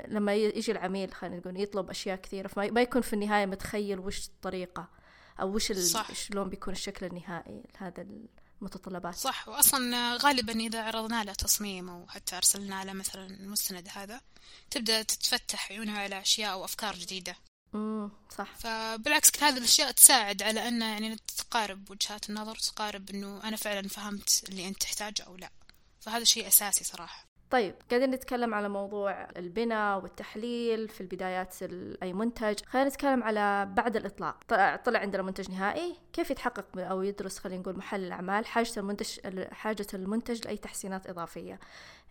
لما 0.08 0.36
يجي 0.36 0.72
العميل 0.72 1.14
خلينا 1.14 1.38
نقول 1.38 1.62
يطلب 1.62 1.90
أشياء 1.90 2.18
كثيرة 2.18 2.48
فما 2.48 2.82
يكون 2.82 3.02
في 3.02 3.14
النهاية 3.14 3.46
متخيل 3.46 4.00
وش 4.00 4.28
الطريقة 4.28 4.99
أو 5.42 5.56
وش 5.56 5.72
ال... 5.72 6.06
شلون 6.16 6.50
بيكون 6.50 6.74
الشكل 6.74 7.06
النهائي 7.06 7.64
لهذا 7.82 8.06
المتطلبات؟ 8.62 9.16
صح. 9.16 9.48
وأصلا 9.48 10.18
غالبا 10.18 10.60
إذا 10.60 10.84
عرضنا 10.84 11.24
له 11.24 11.34
تصميم 11.34 11.90
أو 11.90 12.08
حتى 12.08 12.38
أرسلنا 12.38 12.86
له 12.86 12.94
مثلا 12.94 13.26
المستند 13.26 13.88
هذا 13.92 14.22
تبدأ 14.72 15.02
تتفتح 15.02 15.72
عيونها 15.72 16.00
على 16.00 16.22
أشياء 16.22 16.52
أو 16.52 16.66
أفكار 16.66 16.96
جديدة. 16.96 17.36
امم 17.76 18.12
صح. 18.38 18.56
فبالعكس 18.56 19.32
كل 19.32 19.46
هذه 19.46 19.58
الأشياء 19.58 19.92
تساعد 19.92 20.44
على 20.44 20.68
أن 20.68 20.82
يعني 20.82 21.18
تقارب 21.38 21.92
وجهات 21.92 22.30
النظر 22.30 22.56
تقارب 22.56 23.10
إنه 23.10 23.44
أنا 23.44 23.56
فعلا 23.56 23.88
فهمت 23.88 24.44
اللي 24.50 24.68
أنت 24.68 24.82
تحتاجه 24.82 25.24
أو 25.24 25.38
لا. 25.38 25.50
فهذا 26.00 26.24
شيء 26.24 26.48
أساسي 26.48 26.84
صراحة. 26.84 27.29
طيب 27.50 27.76
قاعدين 27.90 28.12
نتكلم 28.12 28.54
على 28.54 28.70
موضوع 28.70 29.28
البناء 29.38 30.02
والتحليل 30.04 30.90
في 30.90 31.02
البدايات 31.02 31.56
أي 32.04 32.14
منتج 32.14 32.60
خلينا 32.66 32.90
نتكلم 32.90 33.24
على 33.24 33.70
بعد 33.74 33.96
الإطلاق. 33.96 34.44
طلع 34.86 35.00
عندنا 35.00 35.22
منتج 35.22 35.52
نهائي. 35.52 35.96
كيف 36.14 36.32
يتحقق 36.32 36.66
أو 36.78 37.02
يدرس 37.02 37.40
خلينا 37.40 37.62
نقول 37.62 37.78
محل 37.78 38.04
الأعمال 38.04 38.46
حاجة 38.46 38.72
المنتج 38.78 39.20
حاجة 39.52 39.88
المنتج 39.94 40.46
لأي 40.46 40.58
تحسينات 40.58 41.08
إضافية؟ 41.08 41.60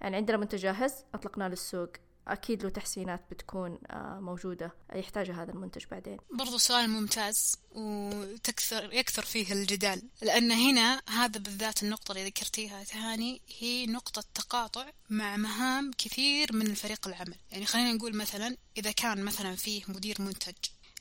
يعني 0.01 0.17
عندنا 0.17 0.37
منتج 0.37 0.59
جاهز 0.59 1.05
أطلقناه 1.15 1.49
للسوق. 1.49 1.91
أكيد 2.33 2.63
له 2.63 2.69
تحسينات 2.69 3.21
بتكون 3.31 3.79
آه، 3.91 4.21
موجودة 4.21 4.73
يحتاجها 4.95 5.43
هذا 5.43 5.51
المنتج 5.53 5.85
بعدين. 5.91 6.17
برضو 6.31 6.59
سؤال 6.59 6.91
ممتاز 6.91 7.57
وتكثر 7.71 8.93
يكثر 8.93 9.23
فيه 9.23 9.53
الجدال 9.53 10.03
لأن 10.23 10.53
هنا 10.53 11.03
هذا 11.09 11.39
بالذات 11.39 11.83
النقطة 11.83 12.13
اللي 12.13 12.25
ذكرتيها 12.25 12.85
تهاني 12.85 13.43
هي 13.59 13.87
نقطة 13.87 14.25
تقاطع 14.35 14.87
مع 15.11 15.37
مهام 15.37 15.91
كثير 15.99 16.53
من 16.53 16.67
الفريق 16.67 17.09
العمل. 17.09 17.37
يعني 17.51 17.67
خلينا 17.67 17.93
نقول 17.93 18.17
مثلا 18.17 18.57
إذا 18.77 18.93
كان 18.93 19.25
مثلا 19.25 19.57
فيه 19.57 19.83
مدير 19.89 20.23
منتج 20.23 20.55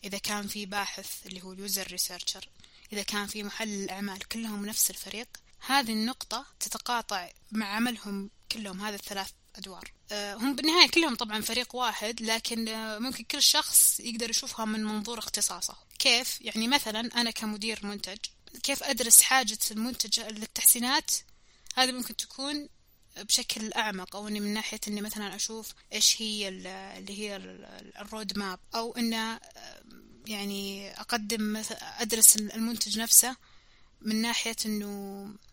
إذا 0.04 0.18
كان 0.18 0.48
في 0.48 0.66
باحث 0.66 1.28
اللي 1.28 1.44
هو 1.44 1.52
ال 1.54 1.61
user 1.61 1.88
researcher 1.88 2.50
إذا 2.94 3.04
كان 3.04 3.28
في 3.28 3.44
محلل 3.44 3.84
الأعمال 3.84 4.28
كلهم 4.28 4.66
نفس 4.66 4.90
الفريق 4.90 5.28
هذه 5.60 5.94
النقطة 5.94 6.46
تتقاطع 6.60 7.30
مع 7.52 7.66
عملهم 7.66 8.30
كلهم 8.52 8.82
هذا 8.82 8.96
الثلاث 8.96 9.32
أدوار. 9.56 9.97
هم 10.12 10.56
بالنهاية 10.56 10.90
كلهم 10.90 11.16
طبعا 11.16 11.42
فريق 11.42 11.76
واحد 11.76 12.22
لكن 12.22 12.68
آه، 12.68 13.00
ممكن 13.00 13.24
كل 13.24 13.42
شخص 13.42 14.00
يقدر 14.00 14.30
يشوفها 14.30 14.66
من 14.66 14.84
منظور 14.84 15.20
اختصاصه 15.20 15.76
كيف؟ 16.00 16.42
يعني 16.42 16.68
مثلا 16.68 17.00
أنا 17.00 17.32
كمدير 17.32 17.80
منتج 17.84 18.18
كيف 18.64 18.84
أدرس 18.84 19.22
حاجة 19.22 19.58
المنتج 19.72 20.20
للتحسينات 20.20 21.12
هذا 21.76 21.92
ممكن 21.92 22.16
تكون 22.16 22.70
بشكل 23.18 23.74
أعمق 23.74 24.16
أو 24.16 24.28
إني 24.28 24.40
من 24.40 24.54
ناحية 24.54 24.80
إني 24.88 25.02
مثلا 25.02 25.36
أشوف 25.36 25.74
إيش 25.94 26.22
هي 26.22 26.48
اللي 26.48 27.20
هي 27.20 27.36
ال 28.02 28.09
road 28.09 28.38
map 28.38 28.60
أو 28.76 28.98
إنه 28.98 29.34
آه، 29.34 29.40
يعني 30.28 30.92
أقدم 30.92 31.64
أدرس 31.82 32.36
المنتج 32.36 33.00
نفسه 33.00 33.36
من 34.02 34.22
ناحية 34.22 34.56
إنه 34.66 34.88
آه، 34.88 35.47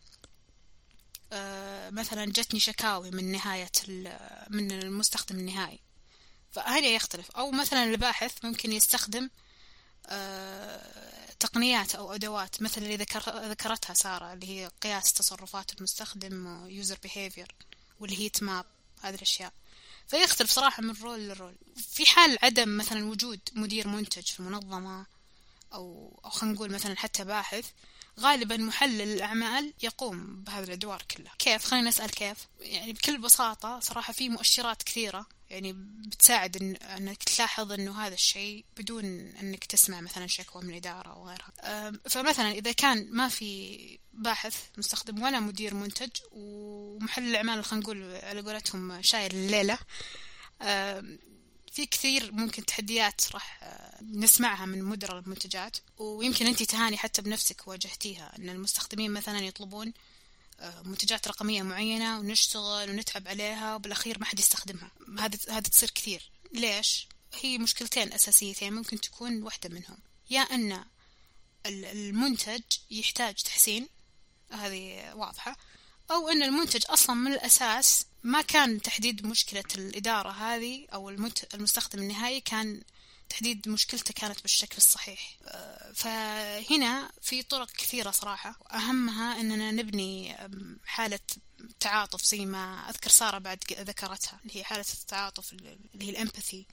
مثلا 1.90 2.24
جتني 2.24 2.60
شكاوي 2.60 3.10
من 3.10 3.32
نهاية 3.32 3.70
من 4.50 4.72
المستخدم 4.72 5.38
النهائي. 5.38 5.80
فهنا 6.52 6.86
يختلف. 6.86 7.30
أو 7.30 7.50
مثلا 7.50 7.84
الباحث 7.84 8.44
ممكن 8.44 8.72
يستخدم 8.72 9.30
آه، 10.06 11.32
تقنيات 11.40 11.94
أو 11.94 12.14
أدوات 12.14 12.62
مثل 12.62 12.82
اللي 12.82 12.96
ذكر 12.96 13.48
ذكرتها 13.48 13.94
سارة 13.94 14.32
اللي 14.32 14.48
هي 14.48 14.70
قياس 14.80 15.12
تصرفات 15.12 15.78
المستخدم 15.78 16.66
behavior 17.02 17.54
واللي 18.00 18.18
هي 18.18 18.28
تماب 18.28 18.66
هذه 19.02 19.14
الأشياء. 19.14 19.52
فيختلف 20.08 20.50
صراحة 20.50 20.82
من 20.82 20.94
رول 21.02 21.28
لرول 21.28 21.54
في 21.76 22.06
حال 22.06 22.38
عدم 22.42 22.76
مثلا 22.76 23.04
وجود 23.04 23.40
مدير 23.52 23.88
منتج 23.88 24.26
في 24.26 24.40
المنظمة 24.40 25.06
أو 25.74 26.20
أو 26.24 26.30
خلينا 26.30 26.54
نقول 26.54 26.70
مثلا 26.72 26.96
حتى 26.96 27.24
باحث 27.24 27.70
غالبا 28.20 28.56
محلل 28.56 29.00
الأعمال 29.00 29.72
يقوم 29.82 30.42
بهذه 30.42 30.64
الأدوار 30.64 31.02
كلها. 31.16 31.32
كيف؟ 31.38 31.64
خلينا 31.64 31.88
نسأل 31.88 32.10
كيف. 32.10 32.38
يعني 32.60 32.92
بكل 32.92 33.18
بساطة 33.18 33.80
صراحة 33.80 34.12
في 34.12 34.28
مؤشرات 34.28 34.82
كثيرة 34.82 35.26
يعني 35.50 35.72
بتساعد 36.06 36.56
إن 36.62 36.76
إنك 36.76 37.22
تلاحظ 37.22 37.72
إنه 37.72 38.06
هذا 38.06 38.14
الشيء 38.14 38.64
بدون 38.76 39.04
إنك 39.42 39.64
تسمع 39.64 40.00
مثلا 40.00 40.26
شكوى 40.26 40.62
من 40.62 40.70
الإدارة 40.70 41.08
أو 41.08 41.28
غيرها. 41.28 41.92
فمثلا 42.08 42.50
إذا 42.50 42.72
كان 42.72 43.08
ما 43.10 43.28
في 43.28 43.98
باحث 44.12 44.56
مستخدم 44.78 45.22
ولا 45.22 45.40
مدير 45.40 45.74
منتج 45.74 46.10
ومحلل 46.32 47.30
الأعمال 47.30 47.64
خلينا 47.64 47.84
نقول 47.84 48.14
على 48.22 48.40
قولتهم 48.40 49.02
شايل 49.02 49.34
الليلة 49.34 49.78
في 51.74 51.86
كثير 51.86 52.32
ممكن 52.32 52.66
تحديات 52.66 53.20
راح 53.32 53.58
آه، 53.62 54.02
نسمعها 54.02 54.66
من 54.66 54.82
مدراء 54.82 55.18
المنتجات 55.18 55.76
ويمكن 55.98 56.46
انت 56.46 56.62
تهاني 56.62 56.96
حتى 56.96 57.22
بنفسك 57.22 57.68
واجهتيها 57.68 58.32
إن 58.38 58.48
المستخدمين 58.48 59.10
مثلا 59.10 59.38
يطلبون 59.38 59.92
آه، 60.60 60.82
منتجات 60.82 61.28
رقمية 61.28 61.62
معينة 61.62 62.18
ونشتغل 62.18 62.90
ونتعب 62.90 63.28
عليها 63.28 63.74
وبالأخير 63.74 64.18
ما 64.18 64.24
حد 64.24 64.38
يستخدمها. 64.38 64.90
هذا 65.18 65.38
هذا 65.48 65.60
تصير 65.60 65.90
كثير. 65.90 66.30
ليش؟ 66.52 67.08
هي 67.40 67.58
مشكلتين 67.58 68.12
أساسيتين 68.12 68.72
ممكن 68.72 69.00
تكون 69.00 69.42
واحدة 69.42 69.68
منهم. 69.68 69.98
يا 70.30 70.40
أن 70.40 70.84
المنتج 71.66 72.62
يحتاج 72.90 73.34
تحسين 73.34 73.88
هذه 74.50 75.12
واضحة. 75.14 75.56
أو 76.10 76.28
أن 76.28 76.42
المنتج 76.42 76.84
أصلا 76.88 77.16
من 77.16 77.32
الأساس 77.32 78.06
ما 78.22 78.42
كان 78.42 78.82
تحديد 78.82 79.26
مشكلة 79.26 79.64
الإدارة 79.78 80.30
هذه 80.30 80.86
أو 80.94 81.10
المستخدم 81.54 81.98
النهائي 81.98 82.40
كان 82.40 82.82
تحديد 83.28 83.68
مشكلته 83.68 84.14
كانت 84.14 84.42
بالشكل 84.42 84.76
الصحيح. 84.76 85.36
آه، 85.44 85.92
فهنا 85.92 87.10
في 87.20 87.42
طرق 87.42 87.70
كثيرة 87.70 88.10
صراحة. 88.10 88.58
أهمها 88.72 89.40
أننا 89.40 89.70
نبني 89.70 90.36
حالة 90.86 91.20
تعاطف 91.80 92.24
زي 92.24 92.46
ما 92.46 92.90
أذكر 92.90 93.10
سارة 93.10 93.38
بعد 93.38 93.64
ذكرتها 93.72 94.40
اللي 94.42 94.56
هي 94.56 94.64
حالة 94.64 94.84
التعاطف 95.00 95.52
اللي 95.52 95.78
هي 96.00 96.10
الإمباثي. 96.10 96.66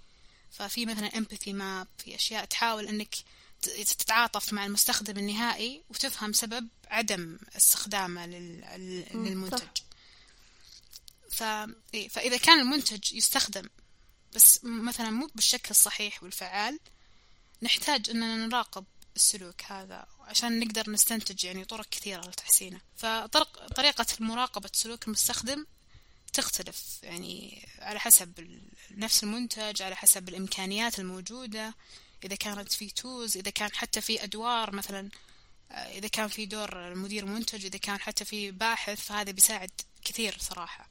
ففي 0.51 0.85
مثلا 0.85 1.09
empathy 1.09 1.51
map 1.51 2.03
في 2.03 2.15
أشياء 2.15 2.45
تحاول 2.45 2.87
أنك 2.87 3.15
تتعاطف 3.61 4.53
مع 4.53 4.65
المستخدم 4.65 5.17
النهائي 5.17 5.83
وتفهم 5.89 6.33
سبب 6.33 6.67
عدم 6.87 7.39
استخدامه 7.57 8.25
للمنتج. 8.25 9.67
ف... 11.31 11.43
إيه، 11.93 12.07
فإذا 12.07 12.37
كان 12.37 12.59
المنتج 12.59 13.13
يستخدم 13.13 13.69
بس 14.35 14.59
مثلا 14.63 15.09
مو 15.09 15.29
بالشكل 15.35 15.69
الصحيح 15.69 16.23
والفعال 16.23 16.79
نحتاج 17.61 18.09
أننا 18.09 18.47
نراقب 18.47 18.85
السلوك 19.15 19.63
هذا 19.63 20.05
عشان 20.19 20.59
نقدر 20.59 20.89
نستنتج 20.89 21.43
يعني 21.45 21.65
طرق 21.65 21.85
كثيرة 21.91 22.21
لتحسينه. 22.21 22.81
فطريقة 22.97 24.05
مراقبة 24.19 24.69
سلوك 24.73 25.07
المستخدم 25.07 25.65
تختلف 26.33 26.99
يعني 27.03 27.67
على 27.79 27.99
حسب 27.99 28.59
نفس 28.91 29.23
المنتج 29.23 29.81
على 29.81 29.95
حسب 29.95 30.29
الإمكانيات 30.29 30.99
الموجودة 30.99 31.75
إذا 32.23 32.35
كانت 32.35 32.71
في 32.71 32.89
توز 32.89 33.37
إذا 33.37 33.51
كان 33.51 33.71
حتى 33.73 34.01
في 34.01 34.23
أدوار 34.23 34.75
مثلا 34.75 35.09
آه، 35.71 35.75
إذا 35.75 36.07
كان 36.07 36.27
في 36.27 36.45
دور 36.45 36.87
المدير 36.87 37.25
منتج 37.25 37.65
إذا 37.65 37.77
كان 37.77 37.99
حتى 37.99 38.25
في 38.25 38.51
باحث 38.51 39.01
فهذا 39.01 39.31
بيساعد 39.31 39.71
كثير 40.05 40.37
صراحة. 40.39 40.89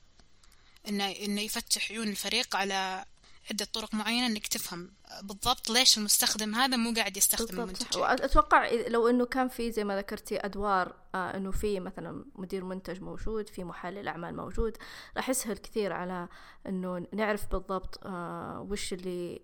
إنه 0.89 1.11
إنه 1.11 1.41
يفتح 1.41 1.91
عيون 1.91 2.09
الفريق 2.09 2.57
على 2.57 3.05
عدة 3.51 3.65
طرق 3.65 3.95
معينة 3.95 4.27
إنك 4.27 4.47
تفهم 4.47 4.93
بالضبط 5.23 5.71
ليش 5.71 5.99
المستخدم 5.99 6.55
هذا 6.55 6.77
مو 6.77 6.93
قاعد 6.97 7.17
يستخدم 7.17 7.61
المنتج. 7.61 7.99
وأتوقع 7.99 8.71
لو 8.71 9.09
إنه 9.09 9.27
كان 9.27 9.49
في 9.49 9.73
زي 9.73 9.85
ما 9.85 9.97
ذكرتي 9.99 10.45
أدوار 10.45 10.95
آه 11.15 11.37
إنه 11.37 11.51
في 11.51 11.81
مثلا 11.81 12.25
مدير 12.35 12.65
منتج 12.65 13.03
موجود 13.03 13.49
في 13.49 13.65
محلل 13.65 14.09
أعمال 14.09 14.37
موجود. 14.37 14.77
راح 15.17 15.29
يسهل 15.29 15.57
كثير 15.57 15.93
على 15.93 16.29
إنه 16.67 17.07
نعرف 17.13 17.47
بالضبط 17.47 18.01
آه 18.07 18.67
وش 18.71 18.93
اللي 18.93 19.41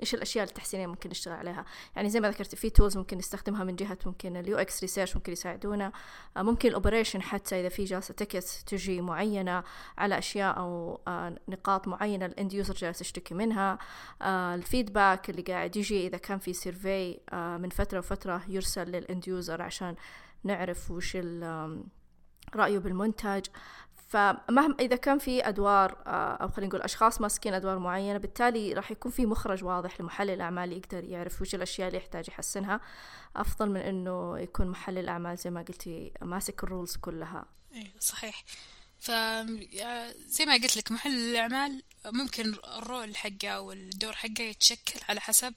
إيش 0.00 0.14
الأشياء 0.14 0.44
التحسينية 0.44 0.86
ممكن 0.86 1.10
نشتغل 1.10 1.34
عليها. 1.34 1.64
يعني 1.96 2.10
زي 2.10 2.20
ما 2.20 2.30
ذكرتي 2.30 2.56
في 2.56 2.70
tools 2.70 2.96
ممكن 2.96 3.18
نستخدمها 3.18 3.64
من 3.64 3.76
جهة 3.76 3.98
ممكن 4.06 4.36
ال 4.36 4.58
UX 4.58 4.80
research 4.80 5.16
ممكن 5.16 5.32
يساعدونا. 5.32 5.92
آه 6.36 6.42
ممكن 6.42 6.68
ال 6.68 6.73
operation 6.73 7.22
حتى 7.22 7.60
إذا 7.60 7.68
في 7.68 7.84
جالسة 7.84 8.14
tickets 8.14 8.64
تجي 8.64 9.00
معينة 9.00 9.64
على 9.98 10.18
أشياء 10.18 10.58
أو 10.58 11.00
آه 11.08 11.36
نقاط 11.48 11.88
معينة 11.88 12.26
ال 12.26 12.33
end 12.33 12.52
user 12.52 12.74
جالس 12.74 13.00
يشتكي 13.00 13.34
منها. 13.34 13.78
ال 14.22 14.34
feedback 14.34 15.30
اللي 15.30 15.42
قاعد 15.42 15.76
يجي 15.76 16.06
إذا 16.06 16.18
كان 16.18 16.38
في 16.38 16.52
survey 16.52 17.18
من 17.60 17.68
فترة 17.68 17.98
وفترة 17.98 18.42
يرسل 18.48 18.90
لل 18.90 19.05
end 19.05 19.28
user 19.28 19.62
عشان 19.62 19.94
نعرف 20.44 20.90
وش 20.90 21.16
رأيه 22.56 22.78
بالمنتج. 22.78 23.46
فمهما 24.08 24.76
إذا 24.80 24.96
كان 24.96 25.18
في 25.18 25.48
أدوار 25.48 26.02
آه، 26.06 26.34
أو 26.34 26.48
خلينا 26.48 26.68
نقول 26.68 26.82
أشخاص 26.82 27.20
ماسكين 27.20 27.54
أدوار 27.54 27.78
معينة 27.78 28.18
بالتالي 28.18 28.72
راح 28.72 28.90
يكون 28.90 29.12
في 29.12 29.26
مخرج 29.26 29.64
واضح 29.64 30.00
لمحلل 30.00 30.30
الأعمال 30.30 30.72
يقدر 30.72 31.04
يعرف 31.04 31.42
وش 31.42 31.54
الأشياء 31.54 31.88
اللي 31.88 31.98
يحتاج 31.98 32.28
يحسنها. 32.28 32.80
أفضل 33.36 33.70
من 33.70 33.80
إنه 33.80 34.38
يكون 34.38 34.68
محلل 34.68 34.98
الأعمال 34.98 35.36
زي 35.36 35.50
ما 35.50 35.62
قلتي 35.62 36.12
ماسك 36.22 36.64
ال 36.64 36.69
roles 36.69 36.96
كلها. 36.96 37.44
إيه 37.72 37.92
صحيح. 38.00 38.44
ف 38.98 39.10
زي 40.26 40.46
ما 40.46 40.54
قلت 40.54 40.76
لك 40.76 40.92
محلل 40.92 41.30
الأعمال 41.30 41.82
ممكن 42.06 42.54
ال 42.78 42.86
role 42.86 43.16
حقه 43.16 43.60
والدور 43.60 44.12
حقه 44.12 44.42
يتشكل 44.42 45.00
على 45.08 45.20
حسب 45.20 45.54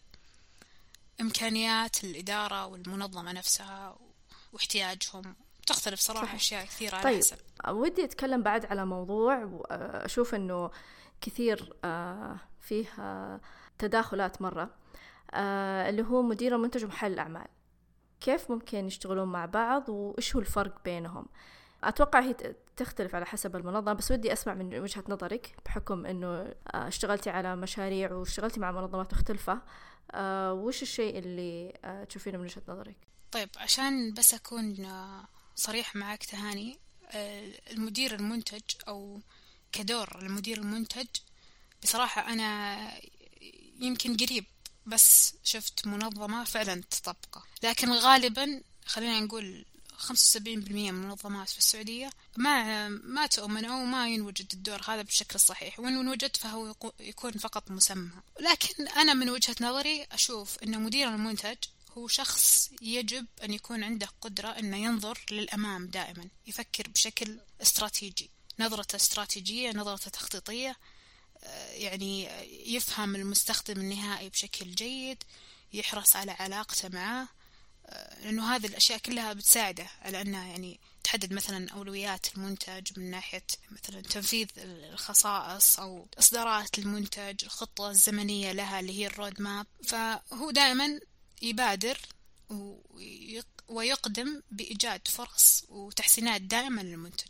إمكانيات 1.21 2.03
الإدارة 2.03 2.65
والمنظمة 2.65 3.31
نفسها 3.31 3.97
واحتياجهم 4.53 5.35
تختلف 5.67 5.99
صراحة 5.99 6.25
صحيح. 6.25 6.35
أشياء 6.35 6.65
كثيرة 6.65 6.95
على 6.95 7.03
طيب. 7.03 7.17
حسب 7.17 7.37
ودي 7.69 8.03
أتكلم 8.03 8.43
بعد 8.43 8.65
على 8.65 8.85
موضوع 8.85 9.49
أشوف 9.71 10.35
أنه 10.35 10.71
كثير 11.21 11.73
آه، 11.83 12.37
فيه 12.59 12.85
آه، 12.99 13.41
تداخلات 13.77 14.41
مرة 14.41 14.69
آه، 15.33 15.89
اللي 15.89 16.03
هو 16.03 16.21
مدير 16.21 16.55
المنتج 16.55 16.85
ومحل 16.85 17.13
الأعمال 17.13 17.47
كيف 18.21 18.51
ممكن 18.51 18.87
يشتغلون 18.87 19.27
مع 19.27 19.45
بعض 19.45 19.89
وإيش 19.89 20.35
هو 20.35 20.41
الفرق 20.41 20.83
بينهم 20.85 21.25
أتوقع 21.83 22.19
هي 22.19 22.35
تختلف 22.77 23.15
على 23.15 23.25
حسب 23.25 23.55
المنظمة 23.55 23.93
بس 23.93 24.11
ودي 24.11 24.33
أسمع 24.33 24.53
من 24.53 24.79
وجهة 24.79 25.03
نظرك 25.07 25.55
بحكم 25.65 26.05
أنه 26.05 26.55
اشتغلتي 26.67 27.29
على 27.29 27.55
مشاريع 27.55 28.13
واشتغلتي 28.13 28.59
مع 28.59 28.71
منظمات 28.71 29.13
مختلفة 29.13 29.61
وش 30.51 30.81
الشيء 30.81 31.17
اللي 31.19 31.73
تشوفينه 32.09 32.37
من 32.37 32.43
وجهة 32.43 32.61
نظرك؟ 32.67 32.97
طيب 33.31 33.49
عشان 33.57 34.13
بس 34.13 34.33
أكون 34.33 34.87
صريح 35.55 35.95
معك 35.95 36.25
تهاني 36.25 36.79
المدير 37.71 38.15
المنتج 38.15 38.61
أو 38.87 39.21
كدور 39.71 40.19
المدير 40.21 40.57
المنتج 40.57 41.07
بصراحة 41.83 42.33
أنا 42.33 42.77
يمكن 43.79 44.17
قريب 44.17 44.45
بس 44.85 45.33
شفت 45.43 45.87
منظمة 45.87 46.43
فعلا 46.43 46.81
تطبقه. 46.89 47.43
لكن 47.63 47.91
غالبا 47.91 48.61
خلينا 48.85 49.19
نقول 49.19 49.65
خمسة 49.93 50.23
وسبعين 50.37 50.61
بالمية 50.61 50.91
من 50.91 51.03
المنظمات 51.03 51.49
في 51.49 51.57
السعودية 51.57 52.09
ما 52.37 52.89
ما 52.89 53.27
تؤمن 53.27 53.65
أو 53.65 53.85
ما 53.85 54.09
ينوجد 54.09 54.47
الدور 54.53 54.81
هذا 54.87 55.01
بالشكل 55.01 55.35
الصحيح 55.35 55.79
وإن 55.79 56.07
وجد 56.07 56.37
فهو 56.37 56.75
يكون 56.99 57.31
فقط 57.31 57.71
مسمى. 57.71 58.11
لكن 58.39 58.87
أنا 58.87 59.13
من 59.13 59.29
وجهة 59.29 59.55
نظري 59.61 60.03
أشوف 60.11 60.57
أن 60.63 60.81
مدير 60.83 61.09
المنتج 61.09 61.57
هو 61.97 62.07
شخص 62.07 62.69
يجب 62.81 63.25
أن 63.43 63.53
يكون 63.53 63.83
عنده 63.83 64.07
قدرة 64.21 64.47
أنه 64.47 64.77
ينظر 64.77 65.19
للأمام 65.31 65.87
دائما 65.87 66.29
يفكر 66.47 66.87
بشكل 66.87 67.39
استراتيجي. 67.61 68.29
نظرة 68.59 68.95
استراتيجية 68.95 69.71
نظرة 69.71 70.09
تخطيطية 70.09 70.75
آه، 71.43 71.71
يعني 71.71 72.29
يفهم 72.73 73.15
المستخدم 73.15 73.79
النهائي 73.79 74.29
بشكل 74.29 74.71
جيد 74.75 75.23
يحرص 75.73 76.15
على 76.15 76.31
علاقته 76.31 76.89
معه 76.89 77.27
آه، 77.85 78.19
لأنه 78.23 78.55
هذه 78.55 78.65
الأشياء 78.65 78.99
كلها 78.99 79.33
بتساعده 79.33 79.87
على 80.01 80.21
أنه 80.21 80.49
يعني 80.49 80.79
تحدد 81.03 81.33
مثلا 81.33 81.69
أولويات 81.71 82.27
المنتج 82.35 82.99
من 82.99 83.11
ناحية 83.11 83.43
مثلا 83.71 84.01
تنفيذ 84.01 84.47
الخصائص 84.57 85.79
أو 85.79 86.07
إصدارات 86.19 86.79
المنتج 86.79 87.43
الخطة 87.43 87.89
الزمنية 87.89 88.51
لها 88.51 88.79
اللي 88.79 88.99
هي 88.99 89.07
الرود 89.07 89.41
ماب 89.41 89.67
فهو 89.87 90.51
دائما 90.51 90.99
يبادر 91.41 91.97
ويقدم 93.67 94.41
بإيجاد 94.51 95.07
فرص 95.07 95.65
وتحسينات 95.69 96.41
دائما 96.41 96.81
للمنتج. 96.81 97.29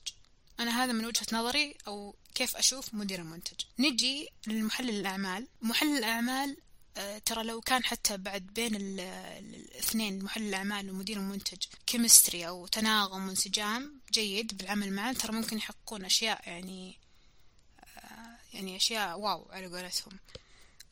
أنا 0.59 0.83
هذا 0.83 0.91
من 0.91 1.05
وجهة 1.05 1.25
نظري 1.33 1.75
أو 1.87 2.15
كيف 2.35 2.55
أشوف 2.55 2.93
مدير 2.93 3.19
المنتج. 3.19 3.65
نجي 3.79 4.29
للمحلل 4.47 4.89
الأعمال. 4.89 5.47
محلل 5.61 5.97
الأعمال 5.97 6.57
آه، 6.97 7.17
ترى 7.17 7.43
لو 7.43 7.61
كان 7.61 7.83
حتى 7.83 8.17
بعد 8.17 8.41
بين 8.41 8.75
الاثنين 8.75 10.23
محلل 10.23 10.47
الأعمال 10.47 10.89
ومدير 10.89 11.17
المنتج 11.17 11.57
chemistry 11.85 12.47
أو 12.47 12.67
تناغم 12.67 13.27
وانسجام 13.27 14.01
جيد 14.11 14.57
بالعمل 14.57 14.93
معا 14.93 15.13
ترى 15.13 15.33
ممكن 15.33 15.57
يحققون 15.57 16.05
أشياء 16.05 16.49
يعني 16.49 16.99
آه، 17.97 18.37
يعني 18.53 18.75
أشياء 18.75 19.19
wow 19.19 19.47
على 19.51 19.67
قولتهم. 19.67 20.19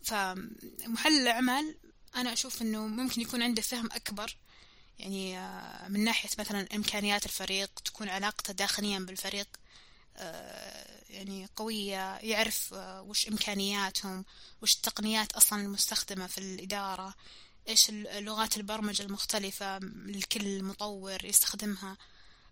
فمحلل 0.04 1.22
الأعمال 1.22 1.78
أنا 2.16 2.34
أشوف 2.34 2.62
أنه 2.62 2.88
ممكن 2.88 3.22
يكون 3.22 3.44
عنده 3.44 3.62
فهم 3.62 3.90
أكبر 3.92 4.36
يعني 5.00 5.38
آه، 5.40 5.88
من 5.88 6.04
ناحية 6.04 6.30
مثلا 6.40 6.68
إمكانيات 6.76 7.26
الفريق 7.26 7.80
تكون 7.86 8.10
علاقته 8.10 8.54
داخليا 8.54 9.00
بالفريق 9.00 9.48
آه، 10.18 11.02
يعني 11.10 11.50
قوية 11.56 12.18
يعرف 12.18 12.74
آه، 12.74 13.02
وش 13.02 13.28
إمكانياتهم 13.28 14.26
وش 14.62 14.76
التقنيات 14.76 15.32
أصلا 15.32 15.62
المستخدمة 15.62 16.28
في 16.28 16.38
الإدارة 16.38 17.16
إيش 17.68 17.92
لغات 17.92 18.58
البرمجة 18.58 19.04
المختلفة 19.04 19.80
لكل 20.06 20.64
مطور 20.64 21.26
يستخدمها. 21.26 21.98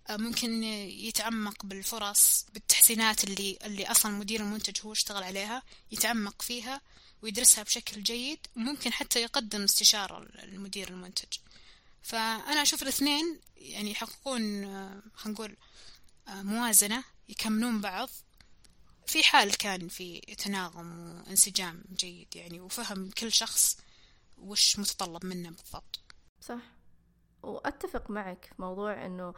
ممكن 0.10 0.64
يتعمق 0.64 1.66
بالفرص 1.66 2.46
بالتحسينات 2.54 3.24
اللي 3.24 3.58
اللي 3.66 3.92
أصلا 3.92 4.12
مدير 4.12 4.42
المنتج 4.42 4.82
هو 4.86 4.92
اشتغل 4.92 5.24
عليها 5.24 5.64
يتعمق 5.92 6.42
فيها. 6.42 6.82
ويدرسها 7.22 7.64
بشكل 7.64 8.04
جيد 8.04 8.40
وممكن 8.56 8.94
حتى 8.94 9.22
يقدم 9.22 9.64
استشارة 9.64 10.28
للمدير 10.44 10.90
المنتج. 10.90 11.38
فأنا 12.02 12.62
أشوف 12.62 12.84
الاثنين 12.84 13.40
يعني 13.56 13.92
يحققون 13.92 14.42
خلينا 15.14 15.34
نقول 15.34 15.58
موازنة 16.28 17.04
يكملون 17.30 17.82
بعض. 17.82 18.10
في 19.06 19.24
حال 19.24 19.58
كان 19.58 19.88
في 19.88 20.20
تناغم 20.20 21.00
وانسجام 21.28 21.84
جيد 21.96 22.36
يعني 22.36 22.60
وفهم 22.60 23.10
كل 23.10 23.32
شخص 23.32 23.78
وش 24.38 24.80
متطلب 24.80 25.26
منه 25.26 25.50
بالضبط. 25.50 26.00
صح. 26.42 26.62
وأتفق 27.44 28.10
معك 28.10 28.46
في 28.46 28.62
موضوع 28.62 29.06
أنه 29.06 29.34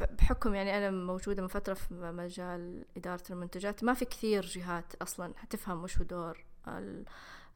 بحكم 0.00 0.54
يعني 0.54 0.78
أنا 0.78 0.90
موجودة 0.90 1.42
من 1.42 1.48
فترة 1.48 1.74
في 1.74 1.94
مجال 1.94 2.84
إدارة 2.96 3.22
المنتجات 3.30 3.84
ما 3.84 3.94
في 3.94 4.04
كثير 4.04 4.46
جهات 4.46 4.94
أصلا 4.94 5.34
تفهم 5.50 5.82
وش 5.82 5.98
هو 5.98 6.04
دور 6.04 6.44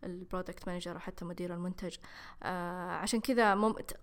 ال 0.05 0.13
product 0.13 0.69
manager 0.69 0.93
أو 0.95 0.99
حتى 0.99 1.25
مدير 1.25 1.55
المنتج. 1.55 1.97
آه 2.43 2.91
عشان 2.91 3.21
كذا. 3.21 3.55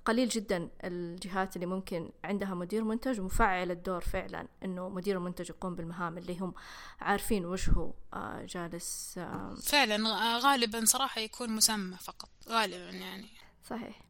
قليل 0.06 0.30
جدا 0.30 0.70
الجهات 0.84 1.56
اللي 1.56 1.66
ممكن 1.66 2.10
عندها 2.24 2.54
مدير 2.54 2.84
منتج 2.84 3.20
ومفعل 3.20 3.72
الدور 3.72 4.02
فعلا 4.02 4.48
إنه 4.64 4.90
مدير 4.90 5.18
المنتج 5.18 5.50
يقوم 5.50 5.76
بالمهام 5.76 6.18
اللي 6.18 6.40
هم 6.40 6.54
عارفين 7.02 7.46
وش 7.46 7.70
هو. 7.70 7.94
آه 8.14 8.46
جالس 8.46 9.18
آه 9.18 9.56
فعلا 9.64 9.98
غالبا 10.38 10.86
صراحة 10.86 11.22
يكون 11.22 11.50
مسمى 11.50 11.98
فقط 11.98 12.30
غالبا 12.50 12.90
يعني. 12.90 13.30
صحيح. 13.64 14.02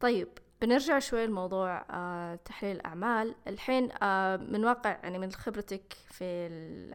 طيب 0.00 0.28
بنرجع 0.60 0.98
شوي 0.98 1.26
لموضوع 1.26 1.84
آه 1.90 2.34
تحليل 2.44 2.76
الأعمال. 2.76 3.34
الحين 3.46 3.88
آه 4.02 4.36
من 4.36 4.64
واقع 4.64 4.90
يعني 4.90 5.18
من 5.18 5.32
خبرتك 5.32 5.96
في 6.10 6.48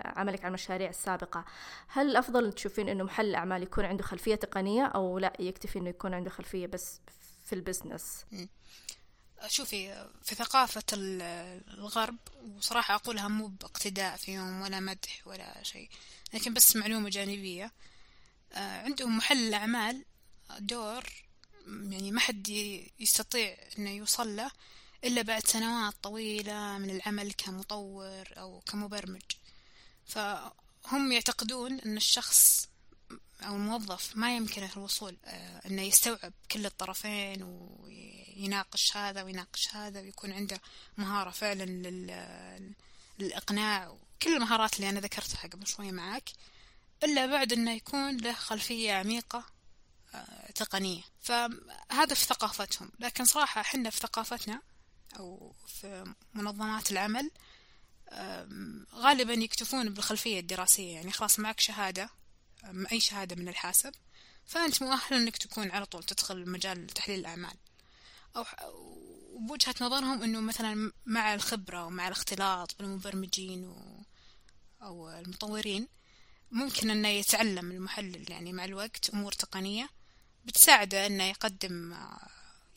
عملك 0.05 0.39
على 0.39 0.47
المشاريع 0.47 0.89
السابقة 0.89 1.45
هل 1.87 2.09
الأفضل 2.11 2.53
تشوفين 2.53 2.89
أنه 2.89 3.03
محل 3.03 3.25
الأعمال 3.25 3.63
يكون 3.63 3.85
عنده 3.85 4.03
خلفية 4.03 4.35
تقنية 4.35 4.85
أو 4.85 5.19
لا 5.19 5.33
يكتفي 5.39 5.79
أنه 5.79 5.89
يكون 5.89 6.13
عنده 6.13 6.29
خلفية 6.29 6.67
بس 6.67 7.01
في 7.45 7.53
البزنس؟ 7.53 8.25
شوفي 9.47 10.07
في 10.23 10.35
ثقافة 10.35 10.83
الغرب 10.93 12.17
وصراحة 12.57 12.95
أقولها 12.95 13.27
مو 13.27 13.47
باقتداء 13.47 14.15
فيهم 14.15 14.61
ولا 14.61 14.79
مدح 14.79 15.27
ولا 15.27 15.63
شيء 15.63 15.89
لكن 16.33 16.53
بس 16.53 16.75
معلومة 16.75 17.09
جانبية. 17.09 17.71
آه، 18.53 18.81
عندهم 18.81 19.17
محل 19.17 19.47
الأعمال 19.47 20.05
دور 20.59 21.03
يعني 21.65 22.11
ما 22.11 22.19
حد 22.19 22.49
يستطيع 22.99 23.57
إنه 23.77 23.89
يوصل 23.89 24.35
له 24.35 24.51
إلا 25.03 25.21
بعد 25.21 25.45
سنوات 25.45 25.93
طويلة 26.03 26.77
من 26.77 26.89
العمل 26.89 27.33
كمطور 27.33 28.27
أو 28.37 28.59
كمبرمج. 28.59 29.21
فهم 30.05 31.11
يعتقدون 31.11 31.79
إن 31.79 31.97
الشخص 31.97 32.69
أو 33.41 33.55
الموظف 33.55 34.17
ما 34.17 34.35
يمكنه 34.35 34.69
الوصول 34.77 35.17
آه، 35.25 35.61
إنه 35.67 35.81
يستوعب 35.81 36.33
كل 36.51 36.65
الطرفين 36.65 37.43
ويناقش 37.43 38.97
هذا 38.97 39.23
ويناقش 39.23 39.75
هذا 39.75 40.01
ويكون 40.01 40.31
عنده 40.31 40.61
مهارة 40.97 41.29
فعلا 41.29 41.63
للإقناع 43.19 43.89
وكل 43.89 44.35
المهارات 44.35 44.75
اللي 44.75 44.89
أنا 44.89 44.99
ذكرتها 44.99 45.47
قبل 45.47 45.67
شوي 45.67 45.91
معك 45.91 46.29
إلا 47.03 47.25
بعد 47.25 47.53
أنه 47.53 47.71
يكون 47.71 48.17
له 48.17 48.33
خلفية 48.33 48.93
عميقة 48.93 49.54
تقنية. 50.55 51.01
فهذا 51.21 52.13
في 52.13 52.25
ثقافتهم. 52.25 52.91
لكن 52.99 53.25
صراحة 53.25 53.61
حنا 53.61 53.89
في 53.89 53.99
ثقافتنا 53.99 54.61
أو 55.19 55.55
في 55.67 56.13
منظمات 56.33 56.91
العمل 56.91 57.31
غالبا 58.93 59.33
يكتفون 59.33 59.89
بالخلفية 59.89 60.39
الدراسية. 60.39 60.93
يعني 60.93 61.11
خلاص 61.11 61.39
معك 61.39 61.59
شهادة 61.59 62.09
أي 62.91 62.99
شهادة 62.99 63.35
من 63.35 63.47
الحاسب 63.47 63.93
فأنت 64.45 64.83
مؤهل 64.83 65.13
أنك 65.13 65.37
تكون 65.37 65.71
على 65.71 65.85
طول 65.85 66.03
تدخل 66.03 66.49
مجال 66.49 66.87
تحليل 66.87 67.19
الأعمال. 67.19 67.57
أو 68.35 68.45
بوجهة 69.39 69.75
نظرهم 69.81 70.23
أنه 70.23 70.39
مثلا 70.41 70.91
مع 71.05 71.33
الخبرة 71.33 71.85
ومع 71.85 72.07
الاختلاط 72.07 72.75
بالمبرمجين 72.79 73.63
و... 73.63 74.03
أو 74.81 75.09
المطورين 75.09 75.87
ممكن 76.51 76.89
أنه 76.89 77.07
يتعلم 77.07 77.71
المحلل. 77.71 78.31
يعني 78.31 78.53
مع 78.53 78.65
الوقت 78.65 79.09
أمور 79.09 79.31
تقنية 79.31 79.89
بتساعده 80.45 81.05
إنه 81.05 81.23
يقدم 81.23 81.95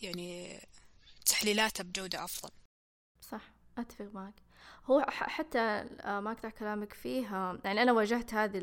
يعني 0.02 0.61
تحليلاته 1.26 1.85
بجودة 1.85 2.24
أفضل. 2.24 2.50
صح 3.20 3.42
أتفق 3.78 4.09
معك. 4.14 4.35
هو 4.87 5.04
حتى 5.09 5.59
آه، 5.59 6.20
ما 6.20 6.33
أقطع 6.33 6.50
كلامك 6.50 6.92
فيه 6.92 7.26
يعني 7.64 7.83
أنا 7.83 7.92
واجهت 7.92 8.35
هذه 8.35 8.61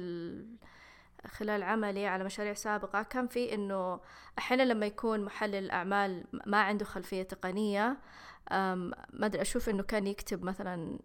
خلال 1.28 1.64
عملي 1.64 2.08
على 2.08 2.24
مشاريع 2.24 2.54
سابقة 2.54 3.04
كان 3.04 3.28
في 3.28 3.54
إنه 3.54 4.00
أحيانا 4.38 4.64
لما 4.64 4.86
يكون 4.86 5.26
محلل 5.26 5.56
الأعمال 5.56 6.26
ما 6.46 6.62
عنده 6.62 6.86
خلفية 6.86 7.24
تقنية 7.24 7.98
ما 8.52 9.26
أدري 9.26 9.42
أشوف 9.42 9.70
إنه 9.70 9.84
كان 9.84 10.08
يكتب 10.08 10.44
مثلا 10.44 11.00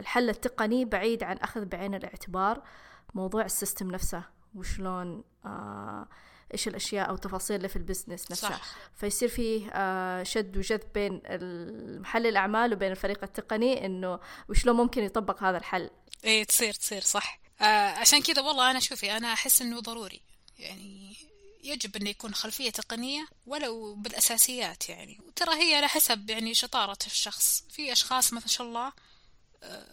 الحل 0.00 0.28
التقني 0.28 0.84
بعيد 0.84 1.22
عن 1.22 1.36
أخذ 1.36 1.64
بعين 1.64 1.94
الاعتبار 1.94 2.62
موضوع 3.14 3.44
ال 3.44 3.51
system 3.51 3.90
نفسه 3.90 4.24
وشلون 4.54 5.24
آه 5.44 6.08
إيش 6.52 6.68
الأشياء 6.68 7.08
أو 7.08 7.14
التفاصيل 7.14 7.56
اللي 7.56 7.68
في 7.68 7.76
ال 7.76 7.82
business 7.82 8.30
نفسها. 8.30 8.50
صح. 8.50 8.62
فيصير 9.00 9.28
فيه 9.28 9.70
آه، 9.72 10.22
شد 10.22 10.56
وجذب 10.56 10.92
بين 10.94 11.22
محلل 12.00 12.26
الأعمال 12.26 12.72
وبين 12.72 12.90
الفريق 12.90 13.22
التقني 13.22 13.86
إنه 13.86 14.20
وشلون 14.48 14.76
ممكن 14.76 15.04
يطبق 15.04 15.42
هذا 15.42 15.58
الحل. 15.58 15.90
إيه 16.24 16.44
تصير 16.44 16.74
تصير 16.74 17.00
صح. 17.00 17.40
آه 17.60 17.90
عشان 17.90 18.22
كذا 18.22 18.42
والله 18.42 18.70
أنا 18.70 18.80
شوفي 18.80 19.16
أنا 19.16 19.32
أحس 19.32 19.62
إنه 19.62 19.80
ضروري. 19.80 20.20
يعني 20.58 21.16
يجب 21.64 21.96
أن 21.96 22.06
يكون 22.06 22.34
خلفية 22.34 22.70
تقنية 22.70 23.28
ولو 23.46 23.94
بالأساسيات 23.94 24.88
يعني. 24.88 25.20
وترى 25.26 25.54
هي 25.54 25.74
على 25.74 25.88
حسب 25.88 26.30
يعني 26.30 26.54
شطارة 26.54 26.98
الشخص. 27.06 27.64
في 27.70 27.92
أشخاص 27.92 28.32
ما 28.32 28.40
شاء 28.46 28.66
الله 28.66 28.92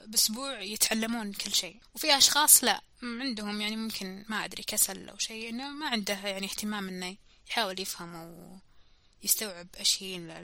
بأسبوع 0.07 0.61
يتعلمون 0.61 1.33
كل 1.33 1.53
شيء. 1.53 1.79
وفي 1.95 2.17
أشخاص 2.17 2.63
لا 2.63 2.81
عندهم 3.03 3.61
يعني 3.61 3.75
ممكن 3.75 4.25
ما 4.29 4.45
أدري 4.45 4.63
كسل 4.63 5.09
أو 5.09 5.17
شيء 5.17 5.49
إنه 5.49 5.69
ما 5.69 5.89
عنده 5.89 6.13
يعني 6.13 6.45
اهتمام 6.45 6.87
إنه 6.87 7.15
يحاول 7.49 7.79
يفهم 7.79 8.15
ويستوعب 9.23 9.67
إيش 9.79 10.03
هي 10.03 10.43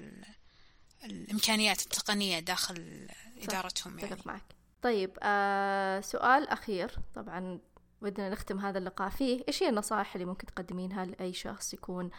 الإمكانيات 1.03 1.81
التقنية 1.81 2.39
داخل 2.39 3.07
إدارتهم 3.41 3.99
يعني. 3.99 4.17
معك. 4.25 4.55
طيب 4.81 5.17
آه 5.23 6.01
سؤال 6.01 6.49
أخير. 6.49 6.99
طبعا 7.15 7.59
ودنا 8.01 8.29
نختم 8.29 8.59
هذا 8.59 8.77
اللقاء 8.77 9.09
فيه. 9.09 9.43
إيش 9.47 9.63
هي 9.63 9.69
النصائح 9.69 10.15
اللي 10.15 10.25
ممكن 10.25 10.47
تقدمينها 10.47 11.05
لأي 11.05 11.33
شخص 11.33 11.73
يكون 11.73 12.11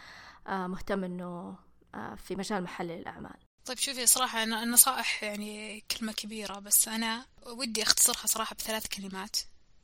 آه 0.46 0.66
مهتم 0.66 1.04
إنه 1.04 1.58
آه 1.94 2.14
في 2.14 2.36
مجال 2.36 2.62
محلل 2.62 2.90
الأعمال؟ 2.90 3.36
طيب 3.66 3.78
شوفي 3.78 4.06
صراحة 4.06 4.42
أنا 4.42 4.62
النصائح 4.62 5.22
يعني 5.22 5.80
كلمة 5.80 6.12
كبيرة 6.12 6.58
بس 6.58 6.88
أنا 6.88 7.26
ودي 7.46 7.82
أختصرها 7.82 8.26
صراحة 8.26 8.56
بثلاث 8.56 8.86
كلمات 8.86 9.36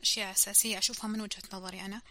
أشياء 0.02 0.32
أساسية 0.32 0.78
أشوفها 0.78 1.08
من 1.08 1.20
وجهة 1.20 1.42
نظري 1.52 1.80
أنا 1.80 2.02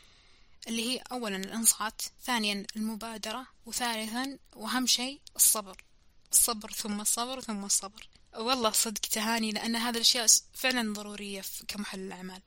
اللي 0.68 0.86
هي 0.90 1.04
أولا 1.12 1.36
الإنصات 1.36 2.02
ثانيا 2.24 2.66
المبادرة 2.76 3.48
وثالثا 3.66 4.38
وأهم 4.56 4.88
شيء 4.88 5.22
الصبر 5.36 5.84
الصبر 6.32 6.72
ثم 6.72 7.02
الصبر 7.02 7.42
ثم 7.42 7.66
الصبر. 7.66 8.10
والله 8.36 8.72
صدق 8.72 9.00
تهاني 9.00 9.52
لأن 9.52 9.76
هذه 9.76 9.96
الأشياء 9.96 10.28
فعلا 10.54 10.94
ضرورية 10.94 11.44
كمحل 11.68 12.00
الأعمال. 12.00 12.42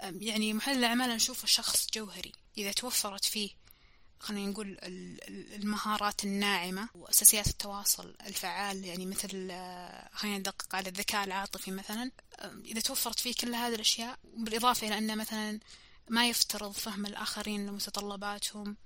يعني 0.00 0.52
محل 0.52 0.78
الأعمال 0.78 1.10
نشوفه 1.10 1.46
شخص 1.46 1.86
جوهري 1.94 2.32
إذا 2.58 2.72
توفرت 2.72 3.24
فيه 3.24 3.50
خلينا 4.20 4.50
نقول 4.50 4.78
المهارات 5.54 6.24
الناعمة 6.24 6.88
وأساسيات 6.94 7.46
التواصل 7.46 8.14
الفعال 8.26 8.84
يعني 8.84 9.06
مثل 9.06 9.48
آه، 9.50 10.08
خلينا 10.12 10.38
ندقق 10.38 10.74
على 10.74 10.88
الذكاء 10.88 11.24
العاطفي 11.24 11.70
مثلا. 11.70 12.10
إذا 12.64 12.80
توفرت 12.80 13.20
فيه 13.20 13.34
كل 13.34 13.54
هذه 13.54 13.74
الأشياء 13.74 14.18
بالإضافة 14.24 14.86
إلى 14.86 14.98
أنه 14.98 15.14
مثلا 15.14 15.60
ما 16.08 16.28
يفترض 16.28 16.72
فهم 16.72 17.06
الآخرين 17.06 17.66
لمتطلباتهم 17.66 18.76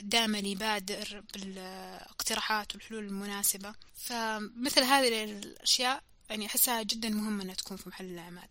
دائما 0.00 0.38
يبادر 0.38 1.24
بالاقتراحات 1.34 2.74
والحلول 2.74 3.04
المناسبة. 3.04 3.74
فمثل 3.94 4.82
هذه 4.82 5.24
الأشياء 5.24 6.02
يعني 6.30 6.46
أحسها 6.46 6.82
جدا 6.82 7.08
مهمة 7.08 7.42
أنها 7.42 7.54
تكون 7.54 7.76
في 7.76 7.88
محل 7.88 8.04
الأعمال. 8.04 8.48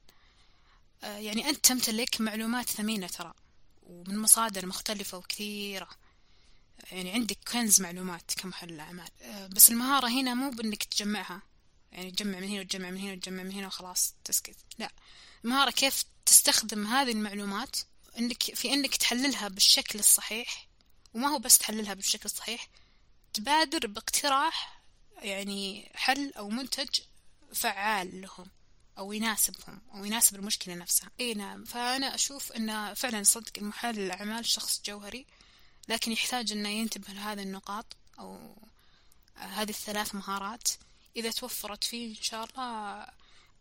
آه، 1.04 1.18
يعني 1.18 1.50
أنت 1.50 1.66
تمتلك 1.66 2.22
معلومات 2.22 2.70
ثمينة 2.70 3.08
ترى 3.08 3.34
ومن 3.84 4.18
مصادر 4.18 4.66
مختلفة 4.66 5.18
وكثيرة. 5.18 5.90
يعني 6.92 7.12
عندك 7.12 7.38
كنز 7.52 7.82
معلومات 7.82 8.32
كمحلل 8.38 8.80
أعمال 8.80 9.10
بس 9.50 9.72
المهارة 9.72 10.08
هنا 10.08 10.34
مو 10.34 10.50
بأنك 10.50 10.84
تجمعها. 10.84 11.42
يعني 11.92 12.12
تجمع 12.12 12.40
من 12.40 12.48
هنا 12.48 12.62
وتجمع 12.62 12.90
من 12.90 12.98
هنا 12.98 13.14
وتجمع 13.14 13.44
من 13.44 13.52
هنا 13.52 13.68
وخلاص 13.68 14.14
تسكت. 14.24 14.56
لا. 14.78 14.92
المهارة 15.46 15.72
كيف 15.72 16.06
تستخدم 16.26 16.88
هذه 16.88 17.12
المعلومات؟ 17.12 17.76
انك 18.18 18.44
في 18.44 18.74
إنك 18.74 18.96
تحللها 18.96 19.48
بالشكل 19.48 20.00
الصحيح. 20.00 20.68
وما 21.14 21.28
هو 21.28 21.40
بس 21.40 21.58
تحللها 21.58 21.94
بالشكل 21.94 22.26
الصحيح 22.26 22.68
تبادر 23.34 23.88
باقتراح 23.88 24.84
يعني 25.22 25.92
حل 25.96 26.34
أو 26.38 26.50
منتج 26.50 26.90
فعال 27.54 28.22
لهم 28.22 28.48
أو 28.98 29.14
يناسبهم 29.14 29.82
أو 29.94 30.06
يناسب 30.06 30.36
المشكلة 30.36 30.76
نفسها. 30.76 31.10
اي 31.20 31.34
نعم. 31.34 31.66
فأنا 31.66 32.16
أشوف 32.16 32.52
إن 32.52 32.94
فعلا 32.94 33.24
صدق 33.24 33.52
المحلل 33.58 34.00
الأعمال 34.00 34.46
شخص 34.46 34.82
جوهري. 34.86 35.26
لكن 35.90 36.12
يحتاج 36.12 36.52
أنه 36.52 36.70
ينتبه 36.70 37.14
لهذه 37.14 37.42
النقاط 37.42 37.86
أو 38.20 38.56
هذه 39.36 39.70
الثلاث 39.70 40.16
مهارات. 40.16 40.68
إذا 41.16 41.32
توفرت 41.32 41.84
فيه 41.84 42.18
إن 42.18 42.24
شاء 42.24 42.46
الله 42.46 43.06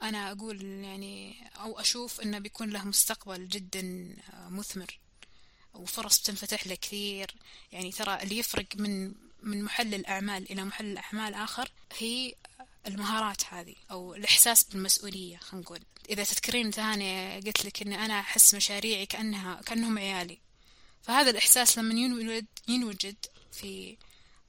أنا 0.03 0.33
أقول 0.33 0.63
يعني 0.63 1.37
أو 1.57 1.81
أشوف 1.81 2.21
أنه 2.21 2.39
بيكون 2.39 2.71
له 2.71 2.85
مستقبل 2.85 3.49
جدا 3.49 4.17
مثمر 4.49 4.99
وفرص 5.75 6.21
بتنفتح 6.21 6.67
له 6.67 6.75
كثير. 6.75 7.35
يعني 7.73 7.93
ترى 7.93 8.23
اللي 8.23 8.39
يفرق 8.39 8.67
من 8.77 9.15
من 9.43 9.65
محلل 9.65 10.07
أعمال 10.07 10.53
إلى 10.53 10.65
محلل 10.65 10.99
أعمال 10.99 11.35
آخر 11.35 11.71
هي 11.99 12.35
المهارات 12.87 13.45
هذه 13.45 13.75
أو 13.91 14.15
الإحساس 14.15 14.65
بالمسؤولية 14.65 15.37
خلينا 15.37 15.65
نقول. 15.65 15.81
إذا 16.11 16.25
تذكرين 16.25 16.71
ثاني 16.71 17.41
قلت 17.41 17.65
لك 17.65 17.83
إن 17.83 17.93
أنا 17.93 18.21
أحس 18.21 18.55
مشاريعي 18.55 19.07
كأنها 19.07 19.61
كأنهم 19.63 19.99
عيالي. 19.99 20.39
فهذا 21.03 21.31
الإحساس 21.31 21.79
لما 21.79 21.95
ينوجد 21.95 22.47
ينوجد 22.69 23.17
في 23.53 23.97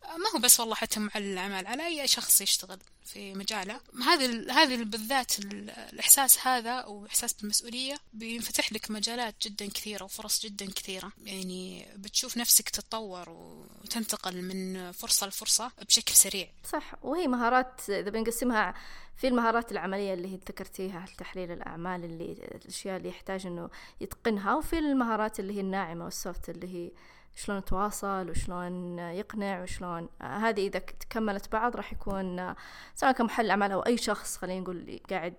ما 0.09 0.29
هو 0.35 0.39
بس 0.39 0.59
والله 0.59 0.75
حتى 0.75 0.99
معلن 0.99 1.33
الأعمال. 1.33 1.67
على 1.67 1.85
أي 1.85 2.07
شخص 2.07 2.41
يشتغل 2.41 2.79
في 3.05 3.33
مجاله 3.33 3.79
هذا 4.05 4.51
هذه 4.51 4.83
بالذات 4.83 5.39
الإحساس 5.39 6.47
هذا 6.47 6.71
أو 6.71 7.05
إحساس 7.05 7.33
بالمسؤولية 7.33 7.95
بينفتح 8.13 8.73
لك 8.73 8.91
مجالات 8.91 9.35
جدا 9.41 9.67
كثيرة 9.67 10.03
وفرص 10.03 10.41
جدا 10.45 10.65
كثيرة. 10.65 11.11
يعني 11.23 11.87
بتشوف 11.95 12.37
نفسك 12.37 12.69
تتطور 12.69 13.29
وتنتقل 13.29 14.41
من 14.41 14.91
فرصة 14.91 15.27
لفرصة 15.27 15.71
بشكل 15.87 16.13
سريع. 16.13 16.47
صح. 16.71 16.93
وهي 17.01 17.27
مهارات 17.27 17.89
إذا 17.89 18.09
بنقسمها 18.09 18.73
في 19.15 19.27
المهارات 19.27 19.71
العملية 19.71 20.13
اللي 20.13 20.27
هي 20.27 20.35
ذكرتيها 20.35 21.05
تحليل 21.17 21.51
الأعمال 21.51 22.03
اللي 22.03 22.31
الأشياء 22.31 22.97
اللي 22.97 23.09
يحتاج 23.09 23.45
إنه 23.45 23.69
يتقنها 24.01 24.55
وفي 24.55 24.79
المهارات 24.79 25.39
اللي 25.39 25.53
هي 25.53 25.59
الناعمة 25.59 26.05
والسوفت 26.05 26.49
اللي 26.49 26.67
هي 26.67 26.91
شلون 27.35 27.57
يتواصل 27.57 28.29
وشلون 28.29 28.99
يقنع 28.99 29.61
وشلون 29.61 30.09
هذه 30.21 30.67
إذا 30.67 30.79
تكملت 30.79 31.51
بعض 31.51 31.75
راح 31.75 31.93
يكون 31.93 32.55
سواء 32.95 33.11
كان 33.11 33.25
محل 33.25 33.49
أعمال 33.49 33.71
أو 33.71 33.79
أي 33.79 33.97
شخص 33.97 34.37
خلينا 34.37 34.61
نقول 34.61 34.99
قاعد 35.09 35.35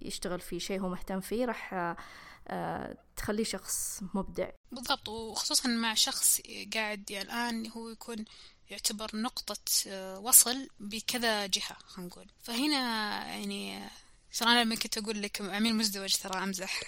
يشتغل 0.00 0.40
في 0.40 0.60
شيء 0.60 0.80
هو 0.80 0.88
مهتم 0.88 1.20
فيه 1.20 1.44
راح 1.44 1.94
تخليه 3.16 3.44
شخص 3.44 4.02
مبدع. 4.14 4.50
بالضبط 4.72 5.08
وخصوصا 5.08 5.68
مع 5.68 5.94
شخص 5.94 6.40
قاعد 6.74 7.10
الآن 7.10 7.70
هو 7.70 7.88
يكون 7.88 8.24
يعتبر 8.70 9.10
نقطة 9.14 9.56
وصل 10.18 10.68
بكذا 10.80 11.46
جهة 11.46 11.76
خلينا 11.86 12.08
نقول. 12.08 12.26
فهنا 12.42 12.78
يعني 13.26 13.88
ترى 14.38 14.52
أنا 14.52 14.64
لما 14.64 14.74
كنت 14.74 14.98
أقول 14.98 15.22
لك 15.22 15.40
عميل 15.40 15.74
مزدوج 15.74 16.14
ترى 16.14 16.42
أمزح. 16.42 16.80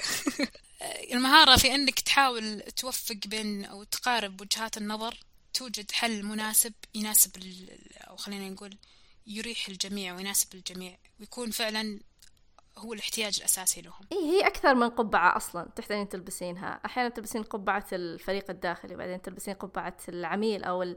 المهارة 1.12 1.56
في 1.56 1.74
أنك 1.74 2.00
تحاول 2.00 2.60
توفق 2.60 3.16
بين 3.26 3.64
أو 3.64 3.84
تقارب 3.84 4.40
وجهات 4.40 4.76
النظر 4.76 5.18
توجد 5.54 5.90
حل 5.90 6.22
مناسب 6.22 6.72
يناسب 6.94 7.30
أو 7.96 8.16
خلينا 8.16 8.48
نقول 8.48 8.76
يريح 9.26 9.68
الجميع 9.68 10.14
ويناسب 10.14 10.54
الجميع 10.54 10.96
ويكون 11.20 11.50
فعلا 11.50 12.00
هو 12.78 12.92
الاحتياج 12.92 13.36
الأساسي 13.38 13.80
لهم. 13.80 14.06
إيه 14.12 14.18
هي 14.18 14.46
أكثر 14.46 14.74
من 14.74 14.88
قبعة 14.88 15.36
أصلا 15.36 15.68
تحتاجين 15.76 16.08
تلبسينها. 16.08 16.80
أحيانا 16.84 17.08
تلبسين 17.08 17.42
قبعة 17.42 17.86
الفريق 17.92 18.50
الداخلي 18.50 18.96
بعدين 18.96 19.22
تلبسين 19.22 19.54
قبعة 19.54 19.96
العميل 20.08 20.64
أو 20.64 20.94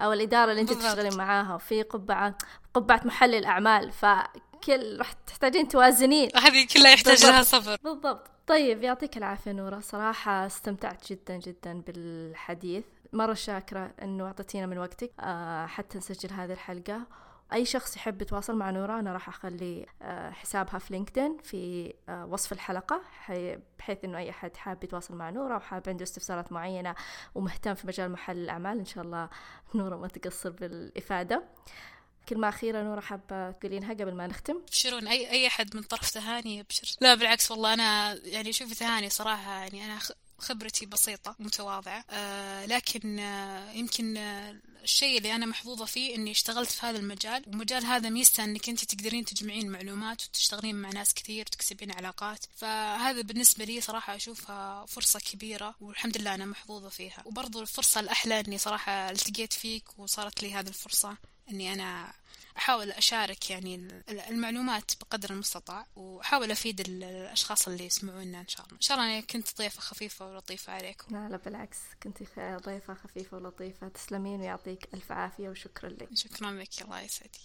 أو 0.00 0.12
الإدارة 0.12 0.50
اللي 0.50 0.62
أنت 0.62 0.72
تشتغلين 0.72 1.16
معاها. 1.16 1.54
وفي 1.54 1.82
قبعة 1.82 2.38
قبعة 2.74 3.00
محلل 3.04 3.44
أعمال 3.44 3.92
فكل 4.62 4.98
راح 4.98 5.12
تحتاجين 5.12 5.68
توازنين. 5.68 6.30
هذه 6.36 6.66
كلها 6.74 6.90
يحتاج 6.90 7.26
لها 7.26 7.42
صبر. 7.42 7.76
بالضبط. 7.84 8.30
طيب 8.46 8.82
يعطيك 8.82 9.16
العافية 9.16 9.52
نورة. 9.52 9.80
صراحة 9.80 10.46
استمتعت 10.46 11.12
جدا 11.12 11.36
جدا 11.36 11.82
بالحديث. 11.86 12.84
مرة 13.12 13.34
شاكرة 13.34 13.90
أنه 14.02 14.26
أعطيتينا 14.26 14.66
من 14.66 14.78
وقتك 14.78 15.10
آه، 15.20 15.66
حتى 15.66 15.98
نسجل 15.98 16.32
هذه 16.32 16.52
الحلقة. 16.52 17.00
أي 17.52 17.64
شخص 17.64 17.96
يحب 17.96 18.22
يتواصل 18.22 18.56
مع 18.56 18.70
نورة 18.70 18.98
أنا 18.98 19.12
راح 19.12 19.28
أخلي 19.28 19.86
آه، 20.02 20.30
حسابها 20.30 20.78
في 20.78 20.92
لينكدين 20.92 21.36
في 21.42 21.94
آه، 22.08 22.26
وصف 22.26 22.52
الحلقة 22.52 23.02
بحيث 23.78 24.04
إنه 24.04 24.18
أي 24.18 24.30
أحد 24.30 24.56
حاب 24.56 24.84
يتواصل 24.84 25.14
مع 25.14 25.30
نورة 25.30 25.56
وحاب 25.56 25.88
عنده 25.88 26.02
استفسارات 26.02 26.52
معينة 26.52 26.94
ومهتم 27.34 27.74
في 27.74 27.86
مجال 27.86 28.12
محل 28.12 28.36
الأعمال 28.36 28.78
إن 28.78 28.84
شاء 28.84 29.04
الله 29.04 29.28
نورة 29.74 29.96
ما 29.96 30.08
تقصر 30.08 30.50
بالإفادة. 30.50 31.42
كلمة 32.28 32.48
أخيرة 32.48 32.82
نورة 32.82 33.00
حابة 33.00 33.50
تقولينها 33.50 33.94
قبل 33.94 34.14
ما 34.14 34.26
نختم. 34.26 34.56
ابشرون 34.68 35.08
أي 35.08 35.30
أي 35.30 35.46
أحد 35.46 35.76
من 35.76 35.82
طرف 35.82 36.10
تهاني 36.10 36.56
يبشر 36.56 36.96
لا 37.00 37.14
بالعكس 37.14 37.50
والله 37.50 37.74
أنا 37.74 38.14
يعني 38.24 38.52
شوفي 38.52 38.74
تهاني 38.74 39.10
صراحة 39.10 39.52
يعني 39.52 39.84
أنا 39.84 39.98
خبرتي 40.38 40.86
بسيطة 40.86 41.36
متواضعة. 41.38 42.04
آه 42.10 42.66
لكن 42.66 43.18
آه 43.18 43.72
يمكن 43.72 44.16
آه 44.16 44.56
الشيء 44.82 45.18
اللي 45.18 45.34
أنا 45.34 45.46
محظوظة 45.46 45.84
فيه 45.84 46.14
إني 46.14 46.30
اشتغلت 46.30 46.70
في 46.70 46.86
هذا 46.86 46.98
المجال. 46.98 47.44
ومجال 47.46 47.84
هذا 47.84 48.08
ميزته 48.08 48.44
إنك 48.44 48.68
أنت 48.68 48.84
تقدرين 48.84 49.24
تجمعين 49.24 49.70
معلومات 49.70 50.22
وتشتغلين 50.24 50.74
مع 50.76 50.90
ناس 50.90 51.14
كثير 51.14 51.40
وتكسبين 51.40 51.92
علاقات. 51.92 52.44
فهذا 52.56 53.22
بالنسبة 53.22 53.64
لي 53.64 53.80
صراحة 53.80 54.16
أشوفها 54.16 54.86
فرصة 54.86 55.20
كبيرة 55.20 55.74
والحمد 55.80 56.18
لله 56.18 56.34
أنا 56.34 56.46
محظوظة 56.46 56.88
فيها. 56.88 57.22
وبرضو 57.24 57.60
الفرصة 57.60 58.00
الأحلى 58.00 58.40
إني 58.40 58.58
صراحة 58.58 59.10
التقيت 59.10 59.52
فيك 59.52 59.98
وصارت 59.98 60.42
لي 60.42 60.54
هذه 60.54 60.68
الفرصة. 60.68 61.16
إني 61.50 61.72
أنا 61.72 62.12
أحاول 62.56 62.90
أشارك 62.90 63.50
يعني 63.50 63.88
المعلومات 64.08 64.90
بقدر 65.00 65.30
المستطاع 65.30 65.86
وأحاول 65.96 66.50
أفيد 66.50 66.80
الأشخاص 66.80 67.68
اللي 67.68 67.86
يسمعونا 67.86 68.40
إن 68.40 68.48
شاء 68.48 68.66
الله. 68.66 68.76
إن 68.76 68.80
شاء 68.80 68.98
الله 68.98 69.12
أنا 69.12 69.20
كنت 69.20 69.58
ضيفة 69.58 69.80
خفيفة 69.80 70.26
ولطيفة 70.26 70.72
عليكم. 70.72 71.16
لا 71.16 71.28
لا 71.28 71.36
بالعكس 71.36 71.78
كنت 72.02 72.18
ضيفة 72.66 72.94
خفيفة 72.94 73.36
ولطيفة. 73.36 73.88
تسلمين 73.88 74.40
ويعطيك 74.40 74.88
ألف 74.94 75.12
عافية 75.12 75.48
وشكرا 75.48 75.88
لك. 75.88 76.08
شكرا 76.14 76.50
لك 76.50 76.82
الله 76.82 77.00
يسعدك. 77.00 77.40